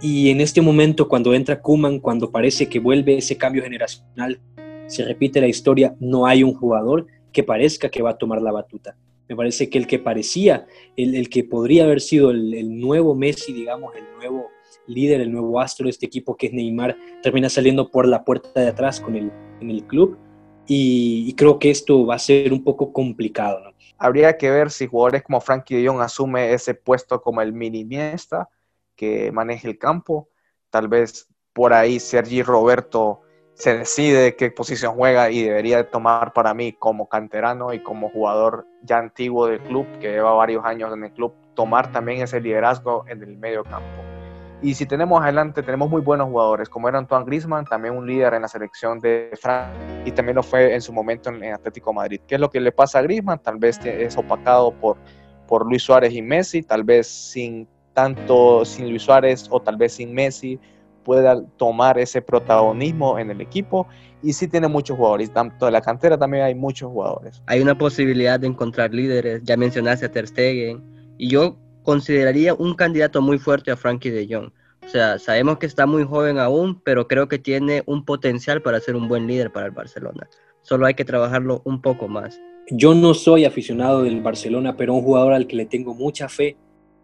y 0.00 0.30
en 0.30 0.40
este 0.40 0.60
momento, 0.60 1.08
cuando 1.08 1.34
entra 1.34 1.60
Kuman, 1.60 2.00
cuando 2.00 2.30
parece 2.30 2.68
que 2.68 2.78
vuelve 2.78 3.16
ese 3.16 3.36
cambio 3.36 3.62
generacional, 3.62 4.38
se 4.86 5.04
repite 5.04 5.40
la 5.40 5.48
historia, 5.48 5.96
no 6.00 6.26
hay 6.26 6.42
un 6.42 6.54
jugador 6.54 7.06
que 7.32 7.42
parezca 7.42 7.88
que 7.88 8.02
va 8.02 8.10
a 8.10 8.18
tomar 8.18 8.42
la 8.42 8.52
batuta. 8.52 8.96
Me 9.28 9.34
parece 9.34 9.68
que 9.68 9.78
el 9.78 9.86
que 9.86 9.98
parecía, 9.98 10.66
el, 10.96 11.28
que 11.28 11.44
podría 11.44 11.84
haber 11.84 12.00
sido 12.00 12.30
el, 12.30 12.78
nuevo 12.78 13.14
Messi, 13.14 13.52
digamos, 13.52 13.94
el 13.96 14.04
nuevo 14.16 14.50
líder, 14.86 15.20
el 15.20 15.32
nuevo 15.32 15.58
astro 15.60 15.84
de 15.84 15.90
este 15.90 16.06
equipo 16.06 16.36
que 16.36 16.46
es 16.46 16.52
Neymar, 16.52 16.96
termina 17.22 17.48
saliendo 17.48 17.90
por 17.90 18.06
la 18.06 18.24
puerta 18.24 18.60
de 18.60 18.68
atrás 18.68 19.00
con 19.00 19.16
el, 19.16 19.32
en 19.60 19.70
el 19.70 19.84
club. 19.84 20.16
Y, 20.68 21.32
creo 21.34 21.58
que 21.58 21.70
esto 21.70 22.06
va 22.06 22.16
a 22.16 22.18
ser 22.18 22.52
un 22.52 22.62
poco 22.62 22.92
complicado. 22.92 23.60
Habría 23.98 24.36
que 24.36 24.50
ver 24.50 24.70
si 24.70 24.86
jugadores 24.86 25.22
como 25.22 25.40
Frankie 25.40 25.82
de 25.82 26.02
asume 26.02 26.52
ese 26.52 26.74
puesto 26.74 27.22
como 27.22 27.40
el 27.40 27.52
mini 27.52 27.80
Iniesta 27.80 28.48
que 28.94 29.30
maneje 29.32 29.68
el 29.68 29.78
campo. 29.78 30.28
Tal 30.70 30.88
vez 30.88 31.28
por 31.52 31.72
ahí 31.72 32.00
Sergi 32.00 32.42
Roberto 32.42 33.22
se 33.54 33.78
decide 33.78 34.36
qué 34.36 34.50
posición 34.50 34.94
juega 34.94 35.30
y 35.30 35.42
debería 35.42 35.90
tomar 35.90 36.34
para 36.34 36.52
mí 36.52 36.74
como 36.74 37.08
canterano 37.08 37.72
y 37.72 37.82
como 37.82 38.10
jugador 38.10 38.66
ya 38.82 38.98
antiguo 38.98 39.46
del 39.46 39.60
club, 39.60 39.86
que 39.98 40.10
lleva 40.10 40.34
varios 40.34 40.64
años 40.64 40.92
en 40.92 41.04
el 41.04 41.12
club, 41.12 41.34
tomar 41.54 41.90
también 41.90 42.20
ese 42.20 42.40
liderazgo 42.40 43.04
en 43.08 43.22
el 43.22 43.38
medio 43.38 43.64
campo. 43.64 44.15
Y 44.62 44.74
si 44.74 44.86
tenemos 44.86 45.22
adelante, 45.22 45.62
tenemos 45.62 45.90
muy 45.90 46.00
buenos 46.00 46.28
jugadores, 46.28 46.68
como 46.68 46.88
era 46.88 46.98
Antoine 46.98 47.26
Griezmann, 47.26 47.66
también 47.66 47.94
un 47.94 48.06
líder 48.06 48.34
en 48.34 48.42
la 48.42 48.48
selección 48.48 49.00
de 49.00 49.30
Francia 49.40 49.72
y 50.06 50.12
también 50.12 50.36
lo 50.36 50.42
fue 50.42 50.74
en 50.74 50.80
su 50.80 50.92
momento 50.92 51.28
en, 51.28 51.52
Atlético 51.52 51.92
Madrid. 51.92 52.20
¿Qué 52.26 52.36
es 52.36 52.40
lo 52.40 52.48
que 52.48 52.60
le 52.60 52.72
pasa 52.72 53.00
a 53.00 53.02
Griezmann? 53.02 53.38
Tal 53.38 53.58
vez 53.58 53.78
es 53.84 54.16
opacado 54.16 54.72
por, 54.72 54.96
por 55.46 55.66
Luis 55.66 55.82
Suárez 55.82 56.14
y 56.14 56.22
Messi, 56.22 56.62
tal 56.62 56.84
vez 56.84 57.06
sin 57.06 57.68
tanto 57.92 58.64
sin 58.64 58.88
Luis 58.90 59.02
Suárez 59.02 59.46
o 59.50 59.60
tal 59.60 59.76
vez 59.76 59.94
sin 59.94 60.14
Messi, 60.14 60.58
pueda 61.04 61.42
tomar 61.56 61.98
ese 61.98 62.22
protagonismo 62.22 63.18
en 63.18 63.30
el 63.30 63.40
equipo. 63.40 63.86
Y 64.22 64.32
sí 64.32 64.48
tiene 64.48 64.68
muchos 64.68 64.96
jugadores, 64.96 65.32
tanto 65.32 65.66
de 65.66 65.72
la 65.72 65.80
cantera 65.80 66.16
también 66.18 66.44
hay 66.44 66.54
muchos 66.54 66.90
jugadores. 66.90 67.42
Hay 67.46 67.60
una 67.60 67.76
posibilidad 67.76 68.40
de 68.40 68.46
encontrar 68.46 68.92
líderes, 68.92 69.42
ya 69.44 69.56
mencionaste 69.56 70.06
a 70.06 70.10
Ter 70.10 70.26
Stegen, 70.26 70.82
y 71.18 71.28
yo 71.28 71.56
consideraría 71.86 72.52
un 72.52 72.74
candidato 72.74 73.22
muy 73.22 73.38
fuerte 73.38 73.70
a 73.70 73.76
Frankie 73.76 74.10
de 74.10 74.26
Jong. 74.28 74.50
O 74.84 74.88
sea, 74.88 75.18
sabemos 75.18 75.58
que 75.58 75.66
está 75.66 75.86
muy 75.86 76.04
joven 76.04 76.38
aún, 76.38 76.82
pero 76.84 77.08
creo 77.08 77.28
que 77.28 77.38
tiene 77.38 77.82
un 77.86 78.04
potencial 78.04 78.60
para 78.60 78.80
ser 78.80 78.96
un 78.96 79.08
buen 79.08 79.26
líder 79.26 79.50
para 79.50 79.66
el 79.66 79.72
Barcelona. 79.72 80.28
Solo 80.62 80.86
hay 80.86 80.94
que 80.94 81.04
trabajarlo 81.04 81.62
un 81.64 81.80
poco 81.80 82.08
más. 82.08 82.38
Yo 82.70 82.94
no 82.94 83.14
soy 83.14 83.44
aficionado 83.44 84.02
del 84.02 84.20
Barcelona, 84.20 84.76
pero 84.76 84.94
un 84.94 85.02
jugador 85.02 85.32
al 85.32 85.46
que 85.46 85.56
le 85.56 85.66
tengo 85.66 85.94
mucha 85.94 86.28
fe 86.28 86.56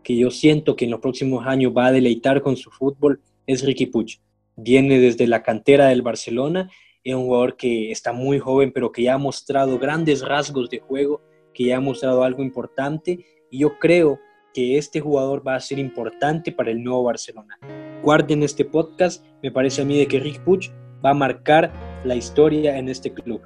que 0.02 0.16
yo 0.16 0.30
siento 0.30 0.74
que 0.74 0.84
en 0.84 0.90
los 0.90 1.00
próximos 1.00 1.46
años 1.46 1.72
va 1.76 1.86
a 1.86 1.92
deleitar 1.92 2.42
con 2.42 2.56
su 2.56 2.70
fútbol 2.70 3.20
es 3.46 3.64
Ricky 3.64 3.86
Puig. 3.86 4.20
Viene 4.56 4.98
desde 4.98 5.26
la 5.26 5.42
cantera 5.42 5.86
del 5.86 6.02
Barcelona, 6.02 6.68
es 7.04 7.14
un 7.14 7.24
jugador 7.24 7.56
que 7.56 7.90
está 7.90 8.12
muy 8.12 8.38
joven, 8.38 8.72
pero 8.72 8.92
que 8.92 9.02
ya 9.04 9.14
ha 9.14 9.18
mostrado 9.18 9.78
grandes 9.78 10.22
rasgos 10.22 10.68
de 10.70 10.80
juego, 10.80 11.22
que 11.54 11.64
ya 11.64 11.76
ha 11.76 11.80
mostrado 11.80 12.22
algo 12.24 12.42
importante, 12.42 13.24
y 13.50 13.58
yo 13.58 13.78
creo 13.78 14.16
que 14.16 14.31
este 14.54 15.00
jugador 15.00 15.46
va 15.46 15.54
a 15.54 15.60
ser 15.60 15.78
importante 15.78 16.52
para 16.52 16.70
el 16.70 16.82
nuevo 16.82 17.04
Barcelona. 17.04 17.58
Guarden 18.02 18.42
este 18.42 18.64
podcast, 18.64 19.24
me 19.42 19.50
parece 19.50 19.82
a 19.82 19.84
mí 19.84 19.98
de 19.98 20.06
que 20.06 20.20
Rick 20.20 20.42
Puig 20.44 20.70
va 21.04 21.10
a 21.10 21.14
marcar 21.14 21.72
la 22.04 22.14
historia 22.14 22.78
en 22.78 22.88
este 22.88 23.12
club. 23.12 23.40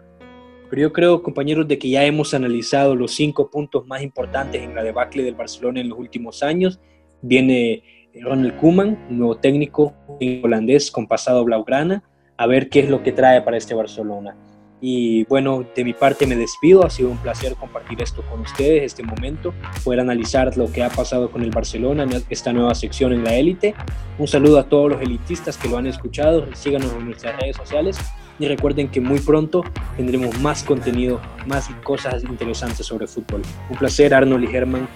Pero 0.68 0.82
yo 0.82 0.92
creo, 0.92 1.22
compañeros, 1.22 1.68
de 1.68 1.78
que 1.78 1.90
ya 1.90 2.04
hemos 2.04 2.34
analizado 2.34 2.96
los 2.96 3.14
cinco 3.14 3.50
puntos 3.50 3.86
más 3.86 4.02
importantes 4.02 4.62
en 4.62 4.74
la 4.74 4.82
debacle 4.82 5.22
del 5.22 5.34
Barcelona 5.34 5.80
en 5.80 5.88
los 5.88 5.98
últimos 5.98 6.42
años. 6.42 6.80
Viene 7.22 7.82
Ronald 8.20 8.56
Koeman, 8.58 9.06
nuevo 9.10 9.36
técnico 9.36 9.94
holandés 10.42 10.90
con 10.90 11.06
pasado 11.06 11.44
blaugrana, 11.44 12.02
a 12.36 12.46
ver 12.46 12.68
qué 12.68 12.80
es 12.80 12.90
lo 12.90 13.02
que 13.02 13.12
trae 13.12 13.42
para 13.42 13.56
este 13.56 13.74
Barcelona. 13.74 14.36
Y 14.80 15.24
bueno, 15.24 15.64
de 15.74 15.84
mi 15.84 15.94
parte 15.94 16.26
me 16.26 16.36
despido, 16.36 16.84
ha 16.84 16.90
sido 16.90 17.08
un 17.08 17.16
placer 17.16 17.54
compartir 17.54 18.02
esto 18.02 18.22
con 18.30 18.40
ustedes, 18.40 18.82
este 18.82 19.02
momento, 19.02 19.54
poder 19.82 20.00
analizar 20.00 20.54
lo 20.56 20.70
que 20.70 20.84
ha 20.84 20.90
pasado 20.90 21.30
con 21.30 21.42
el 21.42 21.50
Barcelona 21.50 22.06
esta 22.28 22.52
nueva 22.52 22.74
sección 22.74 23.12
en 23.12 23.24
la 23.24 23.34
élite. 23.34 23.74
Un 24.18 24.28
saludo 24.28 24.58
a 24.58 24.64
todos 24.64 24.92
los 24.92 25.00
elitistas 25.00 25.56
que 25.56 25.68
lo 25.68 25.78
han 25.78 25.86
escuchado, 25.86 26.46
síganos 26.54 26.92
en 26.92 27.06
nuestras 27.06 27.40
redes 27.40 27.56
sociales 27.56 27.98
y 28.38 28.48
recuerden 28.48 28.88
que 28.88 29.00
muy 29.00 29.18
pronto 29.18 29.64
tendremos 29.96 30.38
más 30.40 30.62
contenido, 30.62 31.20
más 31.46 31.70
cosas 31.82 32.22
interesantes 32.24 32.84
sobre 32.84 33.06
fútbol. 33.06 33.40
Un 33.70 33.78
placer, 33.78 34.12
Arnold 34.12 34.44
y 34.44 34.48
Germán. 34.48 34.88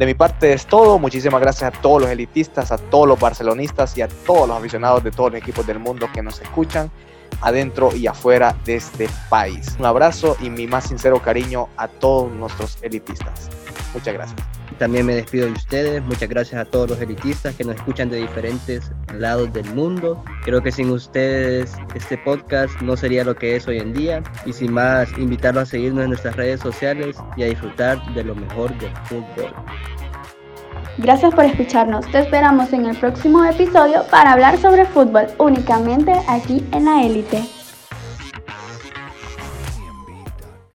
De 0.00 0.06
mi 0.06 0.14
parte 0.14 0.52
es 0.52 0.66
todo. 0.66 0.98
Muchísimas 0.98 1.40
gracias 1.40 1.74
a 1.74 1.80
todos 1.80 2.02
los 2.02 2.10
elitistas, 2.10 2.72
a 2.72 2.78
todos 2.78 3.06
los 3.06 3.18
barcelonistas 3.18 3.96
y 3.98 4.02
a 4.02 4.08
todos 4.08 4.48
los 4.48 4.56
aficionados 4.56 5.02
de 5.02 5.10
todos 5.12 5.32
los 5.32 5.40
equipos 5.40 5.66
del 5.66 5.78
mundo 5.78 6.08
que 6.12 6.22
nos 6.22 6.40
escuchan 6.40 6.90
adentro 7.40 7.94
y 7.94 8.06
afuera 8.06 8.56
de 8.64 8.76
este 8.76 9.08
país. 9.28 9.76
Un 9.78 9.86
abrazo 9.86 10.36
y 10.40 10.50
mi 10.50 10.66
más 10.66 10.84
sincero 10.88 11.20
cariño 11.20 11.68
a 11.76 11.88
todos 11.88 12.32
nuestros 12.32 12.78
elitistas. 12.82 13.48
Muchas 13.94 14.14
gracias. 14.14 14.40
También 14.78 15.06
me 15.06 15.14
despido 15.14 15.46
de 15.46 15.52
ustedes. 15.52 16.02
Muchas 16.02 16.28
gracias 16.28 16.60
a 16.60 16.64
todos 16.64 16.90
los 16.90 17.00
elitistas 17.00 17.54
que 17.56 17.64
nos 17.64 17.76
escuchan 17.76 18.10
de 18.10 18.18
diferentes 18.18 18.92
lados 19.12 19.52
del 19.52 19.68
mundo. 19.74 20.22
Creo 20.44 20.62
que 20.62 20.70
sin 20.70 20.90
ustedes 20.90 21.72
este 21.94 22.16
podcast 22.18 22.80
no 22.80 22.96
sería 22.96 23.24
lo 23.24 23.34
que 23.34 23.56
es 23.56 23.66
hoy 23.66 23.78
en 23.78 23.92
día. 23.92 24.22
Y 24.46 24.52
sin 24.52 24.72
más, 24.72 25.10
invitarlos 25.18 25.64
a 25.64 25.66
seguirnos 25.66 26.04
en 26.04 26.10
nuestras 26.10 26.36
redes 26.36 26.60
sociales 26.60 27.16
y 27.36 27.42
a 27.42 27.46
disfrutar 27.46 27.98
de 28.14 28.22
lo 28.22 28.34
mejor 28.34 28.76
del 28.78 28.94
fútbol. 29.06 29.52
Gracias 30.98 31.32
por 31.32 31.44
escucharnos. 31.44 32.04
Te 32.10 32.18
esperamos 32.18 32.72
en 32.72 32.86
el 32.86 32.96
próximo 32.96 33.44
episodio 33.44 34.04
para 34.10 34.32
hablar 34.32 34.58
sobre 34.58 34.84
fútbol 34.84 35.28
únicamente 35.38 36.12
aquí 36.26 36.66
en 36.72 36.86
la 36.86 37.04
élite. 37.04 37.57